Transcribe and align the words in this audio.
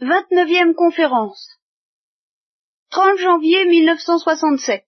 Vingt-neuvième 0.00 0.74
conférence. 0.74 1.58
30 2.90 3.18
janvier 3.18 3.66
1967. 3.66 4.84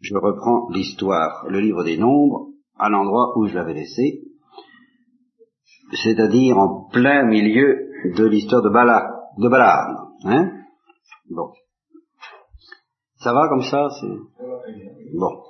Je 0.00 0.14
reprends 0.14 0.68
l'histoire, 0.70 1.46
le 1.48 1.58
livre 1.58 1.82
des 1.82 1.96
nombres, 1.96 2.50
à 2.78 2.88
l'endroit 2.90 3.36
où 3.36 3.48
je 3.48 3.54
l'avais 3.54 3.74
laissé, 3.74 4.22
c'est-à-dire 6.04 6.56
en 6.56 6.88
plein 6.90 7.24
milieu 7.24 7.90
de 8.14 8.24
l'histoire 8.24 8.62
de 8.62 8.68
Bala, 8.68 9.30
de 9.36 9.48
Balaam. 9.48 10.12
Hein? 10.24 10.52
Bon. 11.30 11.52
Ça 13.16 13.32
va 13.32 13.48
comme 13.48 13.62
ça 13.62 13.88
Bon. 15.12 15.42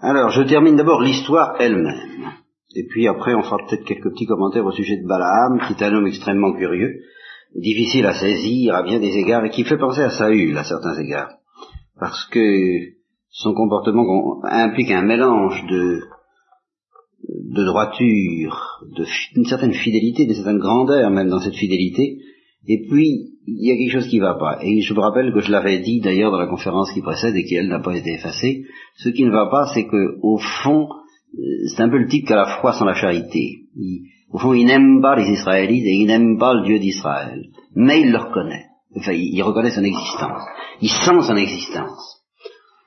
Alors, 0.00 0.28
je 0.30 0.42
termine 0.42 0.76
d'abord 0.76 1.00
l'histoire 1.00 1.56
elle-même. 1.60 2.43
Et 2.76 2.86
puis 2.88 3.06
après, 3.06 3.34
on 3.34 3.42
fera 3.42 3.58
peut-être 3.58 3.84
quelques 3.84 4.10
petits 4.10 4.26
commentaires 4.26 4.64
au 4.64 4.72
sujet 4.72 4.96
de 4.96 5.06
Balaam, 5.06 5.60
qui 5.66 5.74
est 5.74 5.86
un 5.86 5.94
homme 5.94 6.06
extrêmement 6.06 6.52
curieux, 6.52 7.00
difficile 7.54 8.06
à 8.06 8.14
saisir 8.14 8.74
à 8.74 8.82
bien 8.82 8.98
des 8.98 9.16
égards, 9.16 9.44
et 9.44 9.50
qui 9.50 9.64
fait 9.64 9.78
penser 9.78 10.02
à 10.02 10.10
Saül 10.10 10.56
à 10.56 10.64
certains 10.64 10.98
égards. 10.98 11.34
Parce 11.98 12.26
que 12.26 12.40
son 13.28 13.54
comportement 13.54 14.42
implique 14.44 14.90
un 14.90 15.02
mélange 15.02 15.64
de, 15.66 16.00
de 17.28 17.64
droiture, 17.64 18.80
d'une 19.34 19.44
certaine 19.44 19.74
fidélité, 19.74 20.26
d'une 20.26 20.34
certaine 20.34 20.58
grandeur 20.58 21.10
même 21.10 21.28
dans 21.28 21.40
cette 21.40 21.56
fidélité, 21.56 22.18
et 22.66 22.86
puis 22.88 23.34
il 23.46 23.66
y 23.66 23.70
a 23.70 23.76
quelque 23.76 24.00
chose 24.00 24.08
qui 24.08 24.18
ne 24.18 24.24
va 24.24 24.34
pas. 24.34 24.58
Et 24.62 24.80
je 24.80 24.94
me 24.94 25.00
rappelle 25.00 25.32
que 25.32 25.40
je 25.40 25.50
l'avais 25.50 25.80
dit 25.80 26.00
d'ailleurs 26.00 26.30
dans 26.30 26.38
la 26.38 26.46
conférence 26.46 26.90
qui 26.92 27.02
précède 27.02 27.36
et 27.36 27.44
qui 27.44 27.54
elle 27.54 27.68
n'a 27.68 27.80
pas 27.80 27.96
été 27.96 28.14
effacée. 28.14 28.64
Ce 28.96 29.10
qui 29.10 29.24
ne 29.24 29.30
va 29.30 29.46
pas, 29.50 29.66
c'est 29.74 29.86
que 29.86 30.16
au 30.22 30.38
fond, 30.38 30.88
c'est 31.68 31.82
un 31.82 31.88
peu 31.88 31.98
le 31.98 32.08
type 32.08 32.26
qu'à 32.26 32.36
la 32.36 32.58
foi 32.60 32.72
sans 32.72 32.84
la 32.84 32.94
charité. 32.94 33.60
au 34.32 34.38
fond, 34.38 34.52
il 34.52 34.66
n'aime 34.66 35.00
pas 35.00 35.16
les 35.16 35.30
Israélites 35.30 35.86
et 35.86 35.94
il 35.94 36.06
n'aime 36.06 36.38
pas 36.38 36.54
le 36.54 36.64
Dieu 36.64 36.78
d'Israël. 36.78 37.44
Mais 37.74 38.00
il 38.02 38.12
le 38.12 38.18
reconnaît. 38.18 38.66
Enfin, 38.96 39.12
il, 39.12 39.42
reconnaît 39.42 39.70
son 39.70 39.82
existence. 39.82 40.42
Il 40.80 40.88
sent 40.88 41.22
son 41.26 41.36
existence. 41.36 42.22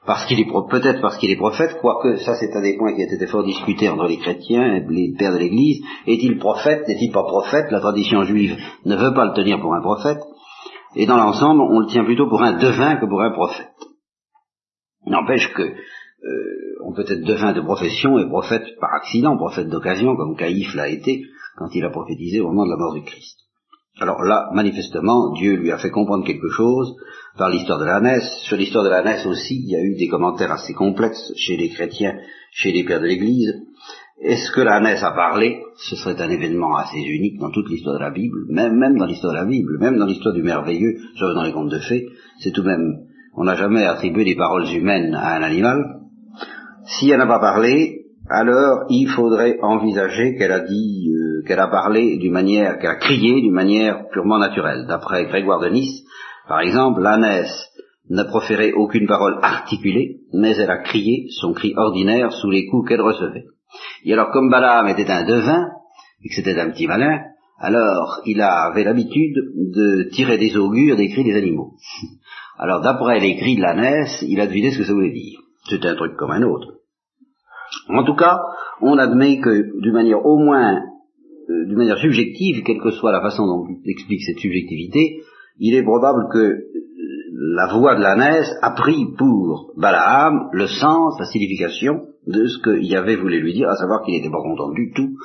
Parce 0.06 0.26
qu'il 0.26 0.40
est 0.40 0.48
peut-être 0.70 1.02
parce 1.02 1.18
qu'il 1.18 1.30
est 1.32 1.36
prophète, 1.36 1.80
quoique 1.82 2.16
ça 2.18 2.36
c'est 2.36 2.56
un 2.56 2.62
des 2.62 2.78
points 2.78 2.94
qui 2.96 3.02
a 3.02 3.14
été 3.14 3.28
fort 3.28 3.44
discuté 3.44 3.90
entre 3.90 4.08
les 4.08 4.18
chrétiens 4.18 4.76
et 4.76 4.86
les 4.90 5.14
pères 5.18 5.34
de 5.34 5.40
l'Église. 5.40 5.84
Est-il 6.06 6.38
prophète? 6.38 6.88
N'est-il 6.88 7.12
pas 7.12 7.24
prophète? 7.24 7.72
La 7.72 7.82
tradition 7.82 8.24
juive 8.24 8.56
ne 8.86 8.96
veut 8.96 9.14
pas 9.14 9.26
le 9.26 9.34
tenir 9.34 9.60
pour 9.60 9.76
un 9.76 9.82
prophète. 9.82 10.20
Et 10.96 11.06
dans 11.06 11.18
l'ensemble, 11.18 11.62
on 11.62 11.80
le 11.80 11.88
tient 11.88 12.06
plutôt 12.06 12.30
pour 12.30 12.42
un 12.42 12.58
devin 12.58 12.96
que 12.96 13.06
pour 13.06 13.22
un 13.22 13.32
prophète. 13.32 13.68
N'empêche 15.06 15.54
que 15.54 15.76
euh, 16.24 16.76
on 16.84 16.94
peut 16.94 17.06
être 17.08 17.24
devin 17.24 17.54
de 17.54 17.62
profession 17.62 18.18
et 18.20 18.28
prophète 18.28 18.66
par 18.80 18.94
accident, 18.94 19.38
prophète 19.38 19.70
d'occasion, 19.70 20.16
comme 20.16 20.36
Caïphe 20.36 20.76
l'a 20.76 20.90
été 20.90 21.24
quand 21.58 21.74
il 21.74 21.84
a 21.84 21.90
prophétisé 21.90 22.40
au 22.40 22.48
moment 22.48 22.66
de 22.66 22.72
la 22.72 22.78
mort 22.78 22.94
du 22.94 23.04
Christ. 23.04 23.38
Alors 24.00 24.24
là, 24.24 24.50
manifestement, 24.54 25.34
Dieu 25.34 25.56
lui 25.56 25.72
a 25.72 25.78
fait 25.78 25.90
comprendre 25.90 26.26
quelque 26.26 26.50
chose 26.50 26.96
par 27.36 27.50
l'histoire 27.50 27.80
de 27.80 27.86
la 27.86 28.00
Messe. 28.00 28.30
Sur 28.44 28.58
l'histoire 28.58 28.84
de 28.84 28.90
la 28.90 29.02
Messe 29.02 29.26
aussi, 29.26 29.56
il 29.56 29.72
y 29.72 29.76
a 29.76 29.82
eu 29.82 29.96
des 29.96 30.08
commentaires 30.08 30.52
assez 30.52 30.74
complexes 30.74 31.34
chez 31.36 31.58
les 31.58 31.70
chrétiens, 31.70 32.16
chez 32.52 32.72
les 32.72 32.84
pères 32.84 33.02
de 33.02 33.08
l'Église. 33.08 33.56
Est-ce 34.22 34.52
que 34.52 34.62
la 34.62 34.80
Messe 34.82 35.04
a 35.04 35.12
parlé? 35.12 35.62
Ce 35.78 35.96
serait 35.96 36.20
un 36.22 36.30
événement 36.30 36.76
assez 36.76 37.00
unique 37.00 37.40
dans 37.40 37.52
toute 37.52 37.70
l'histoire 37.70 37.96
de 37.96 38.04
la 38.04 38.12
Bible, 38.12 38.46
même, 38.50 38.78
même 38.78 38.98
dans 38.98 39.06
l'histoire 39.06 39.34
de 39.34 39.40
la 39.40 39.46
Bible, 39.46 39.80
même 39.80 39.98
dans 39.98 40.06
l'histoire 40.06 40.34
du 40.34 40.44
merveilleux, 40.44 40.98
sauf 41.18 41.34
dans 41.34 41.44
les 41.44 41.52
contes 41.52 41.72
de 41.72 41.80
fées. 41.80 42.06
C'est 42.40 42.52
tout 42.52 42.62
de 42.62 42.68
même, 42.68 43.08
on 43.36 43.46
n'a 43.46 43.56
jamais 43.56 43.84
attribué 43.84 44.26
des 44.26 44.36
paroles 44.36 44.68
humaines 44.72 45.16
à 45.16 45.38
un 45.38 45.44
animal, 45.44 45.97
si 46.88 47.10
elle 47.10 47.20
n'a 47.20 47.28
pas 47.28 47.40
parlé, 47.40 48.06
alors 48.30 48.86
il 48.90 49.08
faudrait 49.08 49.58
envisager 49.62 50.36
qu'elle 50.38 50.52
a 50.52 50.62
dit, 50.62 51.10
euh, 51.14 51.44
qu'elle 51.48 51.60
a 51.60 51.68
parlé 51.68 52.18
d'une 52.18 52.34
manière, 52.34 52.80
qu'elle 52.80 52.92
a 52.92 52.96
crié 52.96 53.42
d'une 53.42 53.54
manière 53.54 54.10
purement 54.10 54.38
naturelle. 54.38 54.86
D'après 54.88 55.26
Grégoire 55.26 55.60
de 55.60 55.70
Nice, 55.70 56.04
par 56.48 56.62
exemple, 56.62 57.02
l'ânesse 57.02 57.70
n'a 58.10 58.26
proféré 58.26 58.74
aucune 58.74 59.08
parole 59.08 59.40
articulée, 59.42 60.22
mais 60.34 60.56
elle 60.58 60.72
a 60.72 60.78
crié 60.78 61.28
son 61.30 61.54
cri 61.54 61.74
ordinaire 61.76 62.32
sous 62.32 62.50
les 62.50 62.66
coups 62.68 62.90
qu'elle 62.90 63.02
recevait. 63.02 63.46
Et 64.06 64.14
alors, 64.14 64.32
comme 64.32 64.50
Balaam 64.50 64.88
était 64.88 65.10
un 65.12 65.26
devin, 65.26 65.68
et 66.24 66.30
que 66.30 66.36
c'était 66.36 66.60
un 66.60 66.72
petit 66.72 66.88
malin, 66.88 67.20
alors 67.60 68.22
il 68.26 68.42
avait 68.42 68.84
l'habitude 68.84 69.36
de 69.56 70.10
tirer 70.12 70.38
des 70.38 70.56
augures 70.58 70.96
des 70.96 71.10
cris 71.10 71.24
des 71.24 71.36
animaux. 71.36 71.74
Alors, 72.58 72.82
d'après 72.82 73.20
les 73.20 73.36
cris 73.36 73.58
de 73.58 73.62
l'ânesse, 73.62 74.24
il 74.28 74.40
a 74.40 74.48
deviné 74.48 74.72
ce 74.72 74.80
que 74.80 74.84
ça 74.86 74.94
voulait 74.94 75.12
dire. 75.12 75.40
C'était 75.70 75.90
un 75.90 75.96
truc 75.96 76.16
comme 76.16 76.32
un 76.32 76.44
autre. 76.44 76.77
En 77.90 78.04
tout 78.04 78.16
cas, 78.16 78.40
on 78.82 78.98
admet 78.98 79.40
que 79.40 79.80
d'une 79.82 79.94
manière 79.94 80.26
au 80.26 80.38
moins, 80.38 80.76
euh, 81.50 81.66
d'une 81.66 81.78
manière 81.78 81.98
subjective, 81.98 82.64
quelle 82.64 82.82
que 82.82 82.92
soit 82.92 83.12
la 83.12 83.22
façon 83.22 83.46
dont 83.46 83.66
on 83.68 83.90
explique 83.90 84.24
cette 84.24 84.40
subjectivité, 84.40 85.22
il 85.60 85.76
est 85.76 85.84
probable 85.84 86.28
que 86.32 86.40
euh, 86.40 86.64
la 87.56 87.68
voix 87.68 87.96
de 87.96 88.02
l'ânesse 88.02 88.52
a 88.62 88.72
pris 88.72 89.06
pour 89.18 89.72
Balaam 89.78 90.50
le 90.52 90.68
sens, 90.68 91.20
la 91.20 91.26
signification 91.26 92.02
de 92.28 92.46
ce 92.46 92.62
qu'il 92.62 92.96
avait 92.96 93.16
voulu 93.16 93.40
lui 93.42 93.54
dire, 93.54 93.70
à 93.70 93.76
savoir 93.76 94.04
qu'il 94.04 94.14
n'était 94.14 94.30
pas 94.30 94.42
content 94.42 94.72
du 94.72 94.92
tout 94.94 95.16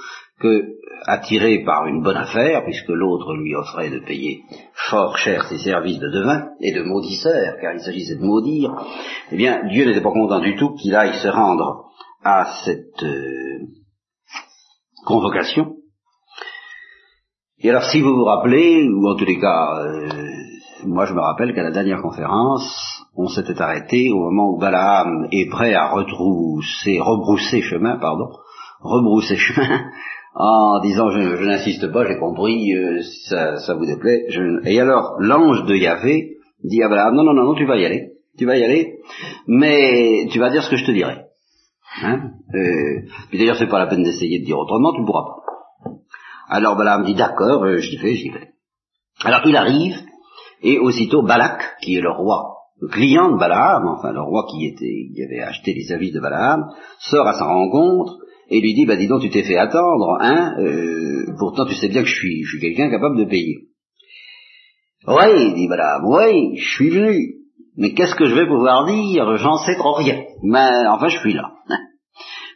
que, 0.40 0.76
attiré 1.04 1.64
par 1.64 1.86
une 1.86 2.02
bonne 2.02 2.16
affaire, 2.16 2.62
puisque 2.64 2.88
l'autre 2.88 3.34
lui 3.34 3.54
offrait 3.56 3.90
de 3.90 3.98
payer 3.98 4.42
fort 4.88 5.18
cher 5.18 5.44
ses 5.44 5.58
services 5.58 5.98
de 5.98 6.08
devin 6.08 6.50
et 6.60 6.72
de 6.72 6.82
maudisseur, 6.82 7.56
car 7.60 7.74
il 7.74 7.80
s'agissait 7.80 8.16
de 8.16 8.24
maudire, 8.24 8.70
eh 9.32 9.36
bien, 9.36 9.66
Dieu 9.68 9.84
n'était 9.84 10.00
pas 10.00 10.12
content 10.12 10.40
du 10.40 10.56
tout 10.56 10.74
qu'il 10.74 10.94
aille 10.94 11.14
se 11.14 11.28
rendre 11.28 11.91
à 12.24 12.46
cette 12.64 13.02
euh, 13.02 13.66
convocation. 15.04 15.76
Et 17.58 17.70
alors 17.70 17.84
si 17.84 18.00
vous 18.00 18.14
vous 18.14 18.24
rappelez, 18.24 18.88
ou 18.88 19.06
en 19.08 19.16
tous 19.16 19.24
les 19.24 19.38
cas, 19.38 19.84
euh, 19.84 20.08
moi 20.84 21.06
je 21.06 21.14
me 21.14 21.20
rappelle 21.20 21.54
qu'à 21.54 21.62
la 21.62 21.70
dernière 21.70 22.02
conférence, 22.02 23.04
on 23.16 23.28
s'était 23.28 23.60
arrêté 23.60 24.10
au 24.10 24.18
moment 24.18 24.50
où 24.50 24.58
Balaam 24.58 25.28
est 25.30 25.48
prêt 25.50 25.74
à 25.74 25.88
retrousser, 25.88 26.98
rebrousser 27.00 27.60
chemin, 27.60 27.98
pardon, 27.98 28.30
rebrousser 28.80 29.36
chemin, 29.36 29.80
en 30.34 30.80
disant 30.80 31.10
je, 31.10 31.44
n'insiste 31.44 31.92
pas, 31.92 32.06
j'ai 32.06 32.18
compris, 32.18 32.74
euh, 32.74 33.00
ça, 33.28 33.58
ça, 33.58 33.74
vous 33.74 33.86
déplaît. 33.86 34.26
Et 34.64 34.80
alors 34.80 35.16
l'ange 35.18 35.64
de 35.64 35.74
Yahvé 35.74 36.36
dit 36.64 36.82
à 36.82 36.88
Balaam, 36.88 37.14
non, 37.14 37.24
non, 37.24 37.34
non, 37.34 37.44
non, 37.44 37.54
tu 37.54 37.66
vas 37.66 37.76
y 37.76 37.84
aller, 37.84 38.12
tu 38.38 38.46
vas 38.46 38.56
y 38.56 38.64
aller, 38.64 38.98
mais 39.46 40.26
tu 40.32 40.38
vas 40.38 40.50
dire 40.50 40.62
ce 40.62 40.70
que 40.70 40.76
je 40.76 40.86
te 40.86 40.92
dirai. 40.92 41.31
Hein 42.00 42.30
euh, 42.54 43.02
puis 43.28 43.38
d'ailleurs, 43.38 43.56
c'est 43.56 43.68
pas 43.68 43.78
la 43.78 43.86
peine 43.86 44.02
d'essayer 44.02 44.40
de 44.40 44.44
dire 44.44 44.58
autrement, 44.58 44.92
tu 44.92 45.00
ne 45.00 45.06
pourras 45.06 45.24
pas. 45.24 45.42
Alors 46.48 46.76
Balaam 46.76 47.04
dit 47.04 47.14
d'accord, 47.14 47.64
euh, 47.64 47.78
j'y 47.78 47.96
vais, 47.96 48.14
j'y 48.14 48.30
vais. 48.30 48.48
Alors 49.24 49.42
il 49.46 49.56
arrive, 49.56 49.96
et 50.62 50.78
aussitôt 50.78 51.22
Balak, 51.22 51.76
qui 51.82 51.96
est 51.96 52.00
le 52.00 52.10
roi, 52.10 52.56
le 52.80 52.88
client 52.88 53.30
de 53.30 53.38
Balaam, 53.38 53.86
enfin 53.88 54.12
le 54.12 54.22
roi 54.22 54.46
qui 54.50 54.66
était, 54.66 55.14
qui 55.14 55.22
avait 55.22 55.42
acheté 55.42 55.74
les 55.74 55.84
services 55.84 56.12
de 56.12 56.20
Balaam, 56.20 56.64
sort 56.98 57.26
à 57.26 57.34
sa 57.34 57.44
rencontre 57.44 58.18
et 58.48 58.60
lui 58.60 58.74
dit, 58.74 58.86
bah 58.86 58.96
dis 58.96 59.08
donc, 59.08 59.22
tu 59.22 59.30
t'es 59.30 59.44
fait 59.44 59.56
attendre, 59.56 60.18
hein, 60.20 60.54
euh, 60.58 61.34
pourtant 61.38 61.64
tu 61.66 61.74
sais 61.74 61.88
bien 61.88 62.02
que 62.02 62.08
je 62.08 62.14
suis, 62.14 62.42
je 62.42 62.50
suis 62.50 62.60
quelqu'un 62.60 62.90
capable 62.90 63.18
de 63.18 63.24
payer. 63.24 63.68
Oui, 65.06 65.54
dit 65.54 65.68
Balaam, 65.68 66.02
oui, 66.06 66.56
je 66.58 66.74
suis 66.74 66.90
venu, 66.90 67.41
mais 67.76 67.94
qu'est-ce 67.94 68.14
que 68.14 68.26
je 68.26 68.34
vais 68.34 68.46
pouvoir 68.46 68.84
dire? 68.84 69.36
J'en 69.36 69.56
sais 69.58 69.76
trop 69.76 69.94
rien. 69.94 70.22
Mais 70.42 70.86
enfin, 70.88 71.08
je 71.08 71.18
suis 71.18 71.32
là. 71.32 71.52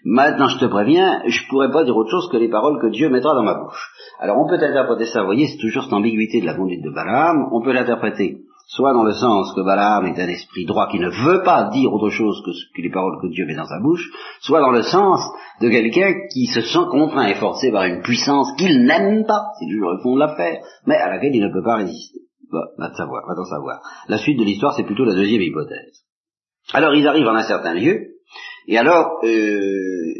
Maintenant, 0.04 0.47
je 0.47 0.59
te 0.59 0.66
préviens, 0.66 1.22
je 1.27 1.43
ne 1.43 1.49
pourrais 1.49 1.71
pas 1.71 1.84
dire 1.84 1.97
autre 1.97 2.10
chose 2.10 2.28
que 2.31 2.37
les 2.37 2.49
paroles 2.49 2.81
que 2.81 2.88
Dieu 2.88 3.09
mettra 3.09 3.34
dans 3.34 3.43
ma 3.43 3.55
bouche. 3.55 3.91
Alors, 4.21 4.38
on 4.38 4.49
peut 4.49 4.55
interpréter 4.55 5.06
ça, 5.06 5.21
vous 5.21 5.26
voyez, 5.26 5.49
c'est 5.49 5.59
toujours 5.59 5.82
cette 5.82 5.93
ambiguïté 5.93 6.41
de 6.41 6.47
la 6.47 6.55
conduite 6.55 6.84
de 6.84 6.91
Balaam. 6.91 7.49
On 7.53 7.60
peut 7.60 7.72
l'interpréter 7.72 8.38
soit 8.66 8.93
dans 8.93 9.05
le 9.05 9.12
sens 9.12 9.53
que 9.55 9.60
Balaam 9.60 10.06
est 10.06 10.21
un 10.21 10.28
esprit 10.28 10.66
droit 10.66 10.88
qui 10.91 10.99
ne 10.99 11.09
veut 11.09 11.43
pas 11.44 11.71
dire 11.71 11.93
autre 11.93 12.10
chose 12.10 12.43
que, 12.44 12.82
les 12.82 12.91
paroles 12.91 13.19
que 13.22 13.28
Dieu 13.28 13.47
met 13.47 13.55
dans 13.55 13.66
sa 13.66 13.81
bouche, 13.81 14.10
soit 14.41 14.60
dans 14.60 14.72
le 14.72 14.82
sens 14.82 15.21
de 15.60 15.69
quelqu'un 15.69 16.12
qui 16.32 16.47
se 16.47 16.60
sent 16.60 16.87
contraint 16.91 17.28
et 17.28 17.34
forcé 17.34 17.71
par 17.71 17.84
une 17.84 18.03
puissance 18.03 18.53
qu'il 18.59 18.84
n'aime 18.84 19.25
pas, 19.25 19.53
c'est 19.58 19.67
toujours 19.73 19.93
le 19.93 20.02
fond 20.02 20.14
de 20.14 20.20
l'affaire, 20.20 20.61
mais 20.85 20.96
à 20.96 21.08
laquelle 21.11 21.35
il 21.35 21.43
ne 21.43 21.52
peut 21.52 21.62
pas 21.62 21.76
résister. 21.76 22.20
Va 22.50 22.94
savoir, 22.94 23.26
va 23.26 23.34
t'en 23.34 23.44
savoir. 23.44 23.81
La 24.08 24.19
suite 24.19 24.38
de 24.38 24.44
l'histoire, 24.44 24.75
c'est 24.76 24.84
plutôt 24.84 25.04
la 25.04 25.14
deuxième 25.14 25.43
hypothèse. 25.43 26.04
Alors, 26.72 26.94
ils 26.94 27.06
arrivent 27.06 27.28
en 27.28 27.34
un 27.34 27.46
certain 27.46 27.75
lieu, 27.75 28.16
et 28.66 28.78
alors, 28.78 29.20
euh, 29.25 30.14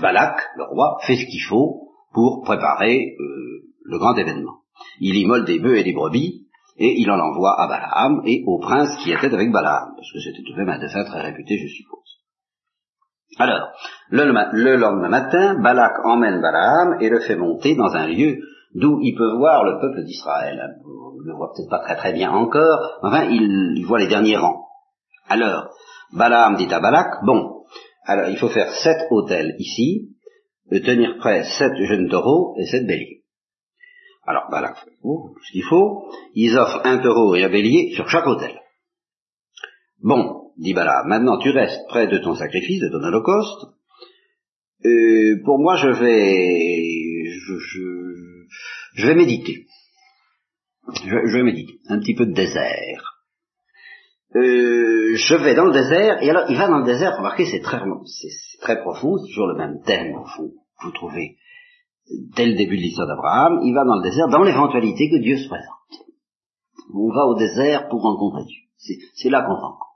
Balak, 0.00 0.40
le 0.56 0.64
roi, 0.64 0.98
fait 1.06 1.16
ce 1.16 1.24
qu'il 1.26 1.42
faut 1.48 1.88
pour 2.12 2.42
préparer 2.44 3.16
euh, 3.18 3.62
le 3.84 3.98
grand 3.98 4.14
événement. 4.14 4.60
Il 5.00 5.16
immole 5.16 5.44
des 5.44 5.58
bœufs 5.58 5.78
et 5.78 5.84
des 5.84 5.94
brebis, 5.94 6.46
et 6.78 7.00
il 7.00 7.10
en 7.10 7.18
envoie 7.18 7.58
à 7.58 7.66
Balaam 7.66 8.22
et 8.26 8.42
au 8.46 8.58
prince 8.58 8.96
qui 9.02 9.12
était 9.12 9.32
avec 9.32 9.50
Balaam, 9.50 9.94
parce 9.96 10.12
que 10.12 10.20
c'était 10.20 10.42
tout 10.42 10.52
de 10.52 10.58
même 10.58 10.68
un 10.68 10.78
défunt 10.78 11.04
très 11.04 11.22
réputé, 11.22 11.56
je 11.56 11.68
suppose. 11.68 12.06
Alors, 13.38 13.68
le, 14.10 14.76
lendemain 14.76 15.08
matin, 15.08 15.60
Balak 15.60 16.04
emmène 16.04 16.40
Balaam 16.40 16.98
et 17.00 17.08
le 17.08 17.20
fait 17.20 17.36
monter 17.36 17.74
dans 17.74 17.94
un 17.94 18.06
lieu 18.06 18.38
d'où 18.76 19.00
il 19.02 19.14
peut 19.16 19.36
voir 19.36 19.64
le 19.64 19.80
peuple 19.80 20.04
d'Israël. 20.04 20.60
On 20.84 21.18
ne 21.18 21.24
le 21.24 21.34
voit 21.34 21.52
peut-être 21.52 21.70
pas 21.70 21.80
très 21.80 21.96
très 21.96 22.12
bien 22.12 22.30
encore, 22.30 22.98
enfin, 23.02 23.24
il, 23.24 23.74
il 23.76 23.84
voit 23.86 23.98
les 23.98 24.08
derniers 24.08 24.36
rangs. 24.36 24.66
Alors, 25.28 25.70
Balaam 26.12 26.56
dit 26.56 26.72
à 26.72 26.80
Balak, 26.80 27.24
bon, 27.24 27.64
alors 28.04 28.28
il 28.28 28.36
faut 28.36 28.48
faire 28.48 28.70
sept 28.70 29.08
hôtels 29.10 29.56
ici, 29.58 30.10
de 30.70 30.78
tenir 30.78 31.16
prêt 31.18 31.44
sept 31.58 31.74
jeunes 31.88 32.08
taureaux 32.08 32.54
et 32.58 32.66
sept 32.66 32.86
béliers. 32.86 33.22
Alors 34.26 34.48
Balak 34.50 34.76
fait 34.76 34.90
ce 34.90 35.52
qu'il 35.52 35.64
faut, 35.64 36.10
ils 36.34 36.56
offrent 36.58 36.82
un 36.84 36.98
taureau 36.98 37.34
et 37.34 37.44
un 37.44 37.48
bélier 37.48 37.92
sur 37.94 38.08
chaque 38.08 38.26
hôtel. 38.26 38.60
Bon, 40.02 40.50
dit 40.58 40.74
Balak, 40.74 41.06
maintenant 41.06 41.38
tu 41.38 41.50
restes 41.50 41.86
près 41.88 42.08
de 42.08 42.18
ton 42.18 42.34
sacrifice, 42.34 42.80
de 42.80 42.88
ton 42.88 43.02
holocauste. 43.02 43.76
Euh, 44.84 45.42
pour 45.44 45.58
moi, 45.58 45.76
je 45.76 45.88
vais, 45.88 47.30
je, 47.30 47.58
je, 47.58 48.15
vais 49.04 49.14
méditer. 49.14 49.66
Je, 50.94 51.08
je, 51.08 51.36
vais 51.36 51.42
méditer. 51.42 51.80
Un 51.88 51.98
petit 51.98 52.14
peu 52.14 52.26
de 52.26 52.32
désert. 52.32 53.16
Euh, 54.36 55.16
je 55.16 55.34
vais 55.34 55.54
dans 55.54 55.64
le 55.64 55.72
désert, 55.72 56.22
et 56.22 56.30
alors 56.30 56.44
il 56.48 56.56
va 56.56 56.68
dans 56.68 56.78
le 56.78 56.84
désert, 56.84 57.16
remarquez, 57.16 57.46
c'est 57.46 57.60
très, 57.60 57.78
c'est, 57.78 58.60
très 58.60 58.80
profond, 58.80 59.16
c'est 59.18 59.28
toujours 59.28 59.48
le 59.48 59.56
même 59.56 59.82
thème 59.82 60.14
au 60.14 60.26
fond, 60.26 60.50
vous 60.82 60.92
trouvez 60.92 61.36
dès 62.36 62.46
le 62.46 62.54
début 62.54 62.76
de 62.76 62.82
l'histoire 62.82 63.08
d'Abraham, 63.08 63.60
il 63.64 63.74
va 63.74 63.84
dans 63.84 63.96
le 63.96 64.02
désert 64.02 64.28
dans 64.28 64.42
l'éventualité 64.42 65.10
que 65.10 65.22
Dieu 65.22 65.36
se 65.38 65.48
présente. 65.48 66.06
On 66.94 67.12
va 67.12 67.26
au 67.26 67.34
désert 67.34 67.88
pour 67.88 68.02
rencontrer 68.02 68.44
Dieu. 68.44 68.62
C'est, 69.14 69.30
là 69.30 69.42
qu'on 69.42 69.54
rencontre. 69.54 69.86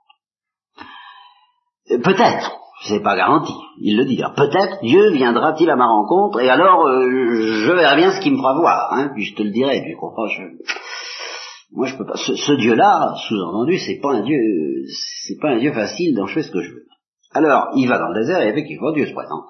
Euh, 1.91 1.99
peut-être, 1.99 2.59
c'est 2.83 3.01
pas 3.01 3.15
garanti, 3.15 3.53
il 3.79 3.97
le 3.97 4.05
dit. 4.05 4.21
Peut-être 4.35 4.81
Dieu 4.81 5.11
viendra-t-il 5.11 5.69
à 5.69 5.75
ma 5.75 5.87
rencontre, 5.87 6.39
et 6.41 6.49
alors 6.49 6.87
euh, 6.87 7.05
je 7.09 7.71
verrai 7.71 7.95
bien 7.95 8.11
ce 8.11 8.19
qu'il 8.21 8.33
me 8.33 8.37
fera 8.37 8.55
voir, 8.55 8.93
hein, 8.93 9.11
puis 9.13 9.23
je 9.23 9.35
te 9.35 9.43
le 9.43 9.51
dirai, 9.51 9.83
tu 9.83 9.95
comprends, 9.97 10.27
je, 10.27 10.43
moi, 11.73 11.87
je 11.87 11.95
peux 11.95 12.05
pas. 12.05 12.17
Ce, 12.17 12.51
Dieu-là, 12.57 13.15
sous-entendu, 13.27 13.77
c'est 13.77 13.99
pas 14.01 14.13
un 14.15 14.23
Dieu, 14.23 14.37
c'est 15.25 15.39
pas 15.39 15.51
un 15.51 15.59
Dieu 15.59 15.71
facile 15.71 16.15
dont 16.15 16.25
je 16.25 16.35
fais 16.35 16.43
ce 16.43 16.51
que 16.51 16.61
je 16.61 16.71
veux. 16.71 16.85
Alors, 17.33 17.69
il 17.75 17.87
va 17.87 17.97
dans 17.97 18.09
le 18.09 18.19
désert 18.19 18.41
et 18.41 18.49
effectivement, 18.49 18.91
Dieu 18.91 19.05
se 19.05 19.13
présente. 19.13 19.45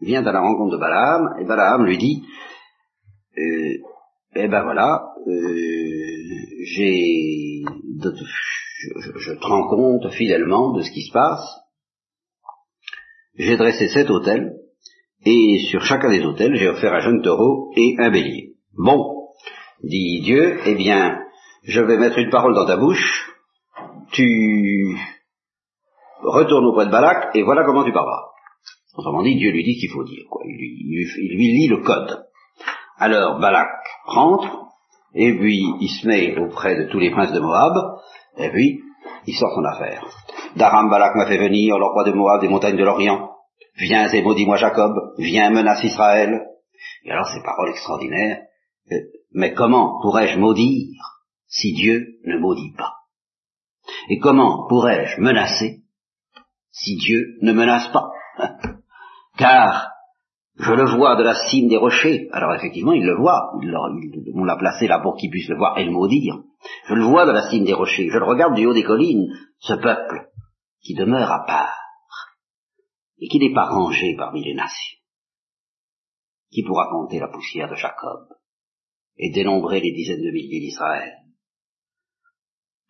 Il 0.00 0.08
vient 0.08 0.26
à 0.26 0.32
la 0.32 0.40
rencontre 0.40 0.72
de 0.72 0.80
Balaam 0.80 1.34
et 1.40 1.44
Balaam 1.44 1.84
lui 1.84 1.98
dit, 1.98 2.24
euh, 3.36 3.74
eh 4.34 4.48
ben 4.48 4.62
voilà, 4.62 5.12
euh, 5.26 5.32
j'ai, 6.64 7.62
je, 8.02 9.18
je 9.18 9.32
te 9.34 9.46
rends 9.46 9.68
compte 9.68 10.10
fidèlement 10.10 10.72
de 10.72 10.82
ce 10.82 10.90
qui 10.90 11.02
se 11.02 11.12
passe. 11.12 11.60
J'ai 13.38 13.56
dressé 13.56 13.88
sept 13.88 14.10
hôtels 14.10 14.52
et 15.24 15.58
sur 15.70 15.82
chacun 15.82 16.10
des 16.10 16.24
hôtels, 16.24 16.56
j'ai 16.56 16.68
offert 16.68 16.92
un 16.92 17.00
jeune 17.00 17.22
taureau 17.22 17.70
et 17.76 17.94
un 17.98 18.10
bélier. 18.10 18.54
Bon, 18.76 19.28
dit 19.82 20.20
Dieu, 20.22 20.58
eh 20.66 20.74
bien, 20.74 21.18
je 21.62 21.80
vais 21.80 21.98
mettre 21.98 22.18
une 22.18 22.30
parole 22.30 22.54
dans 22.54 22.66
ta 22.66 22.76
bouche, 22.76 23.30
tu 24.12 24.96
retournes 26.22 26.66
auprès 26.66 26.86
de 26.86 26.90
Balak, 26.90 27.34
et 27.34 27.42
voilà 27.42 27.64
comment 27.64 27.84
tu 27.84 27.92
parleras. 27.92 28.24
Autrement 28.96 29.22
dit, 29.22 29.36
Dieu 29.36 29.52
lui 29.52 29.62
dit 29.62 29.78
qu'il 29.78 29.90
faut 29.90 30.04
dire, 30.04 30.24
quoi. 30.28 30.42
Il 30.44 30.56
lui, 30.56 31.36
lui, 31.36 31.52
lit 31.52 31.68
le 31.68 31.82
code. 31.82 32.24
Alors 32.96 33.38
Balak 33.38 33.68
rentre, 34.06 34.66
et 35.14 35.32
puis 35.38 35.62
il 35.80 35.88
se 35.88 36.06
met 36.06 36.36
auprès 36.38 36.76
de 36.76 36.90
tous 36.90 36.98
les 36.98 37.10
princes 37.10 37.32
de 37.32 37.40
Moab, 37.40 37.74
et 38.38 38.50
puis 38.50 38.80
il 39.26 39.34
sort 39.34 39.52
son 39.54 39.64
affaire. 39.64 40.04
Daram 40.56 40.90
Balak 40.90 41.14
m'a 41.14 41.26
fait 41.26 41.38
venir, 41.38 41.78
le 41.78 41.84
roi 41.84 42.04
de 42.04 42.12
Moab 42.12 42.40
des 42.40 42.48
montagnes 42.48 42.76
de 42.76 42.84
l'Orient. 42.84 43.27
Viens 43.78 44.08
et 44.08 44.22
maudis-moi 44.22 44.56
Jacob, 44.56 44.92
viens 45.18 45.50
menace 45.50 45.84
Israël. 45.84 46.46
Et 47.04 47.10
alors 47.12 47.28
ces 47.28 47.42
paroles 47.42 47.70
extraordinaires, 47.70 48.42
euh, 48.90 48.96
mais 49.32 49.54
comment 49.54 50.00
pourrais-je 50.02 50.38
maudire 50.38 51.22
si 51.46 51.72
Dieu 51.74 52.18
ne 52.24 52.38
maudit 52.38 52.72
pas? 52.76 52.94
Et 54.10 54.18
comment 54.18 54.66
pourrais-je 54.68 55.20
menacer 55.20 55.82
si 56.72 56.96
Dieu 56.96 57.38
ne 57.40 57.52
menace 57.52 57.88
pas? 57.92 58.10
Car 59.38 59.92
je 60.56 60.72
le 60.72 60.96
vois 60.96 61.14
de 61.14 61.22
la 61.22 61.34
cime 61.34 61.68
des 61.68 61.76
rochers. 61.76 62.28
Alors 62.32 62.54
effectivement, 62.54 62.92
il 62.92 63.04
le 63.04 63.16
voit. 63.16 63.52
on 64.34 64.44
l'a 64.44 64.56
placé 64.56 64.88
là 64.88 64.98
pour 64.98 65.16
qu'il 65.16 65.30
puisse 65.30 65.48
le 65.48 65.56
voir 65.56 65.78
et 65.78 65.84
le 65.84 65.92
maudire. 65.92 66.34
Je 66.88 66.94
le 66.94 67.04
vois 67.04 67.26
de 67.26 67.30
la 67.30 67.48
cime 67.48 67.64
des 67.64 67.74
rochers. 67.74 68.08
Je 68.10 68.18
le 68.18 68.24
regarde 68.24 68.54
du 68.54 68.66
haut 68.66 68.74
des 68.74 68.82
collines. 68.82 69.28
Ce 69.60 69.74
peuple 69.74 70.30
qui 70.82 70.94
demeure 70.94 71.30
à 71.30 71.46
part 71.46 71.77
et 73.20 73.28
qui 73.28 73.38
n'est 73.38 73.54
pas 73.54 73.68
rangé 73.68 74.14
parmi 74.16 74.44
les 74.44 74.54
nations. 74.54 74.98
Qui 76.50 76.62
pourra 76.62 76.88
compter 76.90 77.18
la 77.18 77.28
poussière 77.28 77.68
de 77.68 77.74
Jacob 77.74 78.28
et 79.16 79.30
dénombrer 79.32 79.80
les 79.80 79.92
dizaines 79.92 80.22
de 80.22 80.30
milliers 80.30 80.60
d'Israël. 80.60 81.12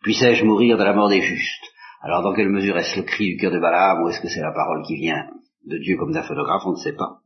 Puissais-je 0.01 0.45
mourir 0.45 0.77
de 0.77 0.83
la 0.83 0.93
mort 0.93 1.09
des 1.09 1.21
justes? 1.21 1.73
Alors 2.01 2.21
dans 2.21 2.33
quelle 2.33 2.49
mesure 2.49 2.77
est-ce 2.77 2.97
le 2.97 3.03
cri 3.03 3.25
du 3.25 3.37
cœur 3.37 3.51
de 3.51 3.59
Balaam 3.59 4.03
ou 4.03 4.09
est-ce 4.09 4.21
que 4.21 4.29
c'est 4.29 4.41
la 4.41 4.53
parole 4.53 4.83
qui 4.87 4.95
vient 4.95 5.27
de 5.65 5.77
Dieu 5.77 5.97
comme 5.97 6.13
d'un 6.13 6.23
photographe 6.23 6.63
On 6.65 6.71
ne 6.71 6.77
sait 6.77 6.95
pas. 6.95 7.19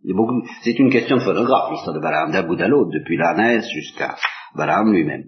C'est 0.63 0.79
une 0.79 0.89
question 0.89 1.17
de 1.17 1.23
photographe, 1.23 1.71
l'histoire 1.71 1.95
de 1.95 2.01
Balaam, 2.01 2.31
d'un 2.31 2.43
bout 2.43 2.59
à 2.59 2.67
l'autre, 2.67 2.91
depuis 2.91 3.17
l'ânesse 3.17 3.69
jusqu'à 3.69 4.15
Balaam 4.55 4.91
lui-même. 4.91 5.25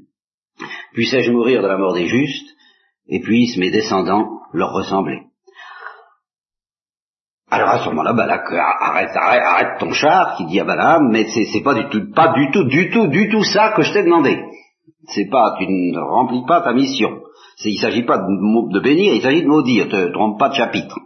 Puissais-je 0.94 1.32
mourir 1.32 1.62
de 1.62 1.68
la 1.68 1.78
mort 1.78 1.94
des 1.94 2.08
justes? 2.08 2.56
Et 3.08 3.20
puissent 3.20 3.58
mes 3.58 3.70
descendants 3.70 4.40
leur 4.52 4.74
ressembler? 4.74 5.25
Alors 7.56 7.70
à 7.70 7.80
ce 7.80 7.90
moment-là, 7.90 8.14
Balak 8.14 8.52
arrête, 8.52 9.16
arrête, 9.16 9.44
arrête 9.44 9.80
ton 9.80 9.92
char, 9.92 10.36
qui 10.36 10.46
dit 10.46 10.60
à 10.60 10.66
Balaam, 10.66 11.10
mais 11.10 11.26
c'est 11.30 11.64
pas 11.64 11.74
du 11.74 11.88
tout, 11.90 12.12
pas 12.14 12.34
du 12.34 12.52
tout, 12.52 12.66
du 12.66 12.90
tout, 12.90 13.08
du 13.08 13.30
tout 13.30 13.44
ça 13.44 13.72
que 13.76 13.82
je 13.82 13.94
t'ai 13.94 14.04
demandé. 14.04 14.38
C'est 15.08 15.30
pas, 15.30 15.56
tu 15.58 15.66
ne 15.68 16.00
remplis 16.00 16.44
pas 16.46 16.62
ta 16.62 16.74
mission. 16.74 17.22
Il 17.64 17.80
s'agit 17.80 18.04
pas 18.04 18.18
de, 18.18 18.80
bénir, 18.82 19.14
il 19.14 19.22
s'agit 19.22 19.44
de 19.44 19.48
maudire, 19.48 19.88
te 19.88 20.12
trompe 20.12 20.38
pas 20.38 20.50
de 20.50 20.56
chapitre. 20.56 21.00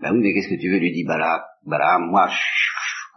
Ben 0.00 0.12
oui, 0.12 0.20
mais 0.22 0.32
qu'est-ce 0.32 0.48
que 0.48 0.60
tu 0.60 0.70
veux, 0.70 0.78
lui 0.78 0.92
dit 0.92 1.04
Balak, 1.04 1.42
Balaam, 1.66 2.10
moi, 2.10 2.28
je, 2.28 2.36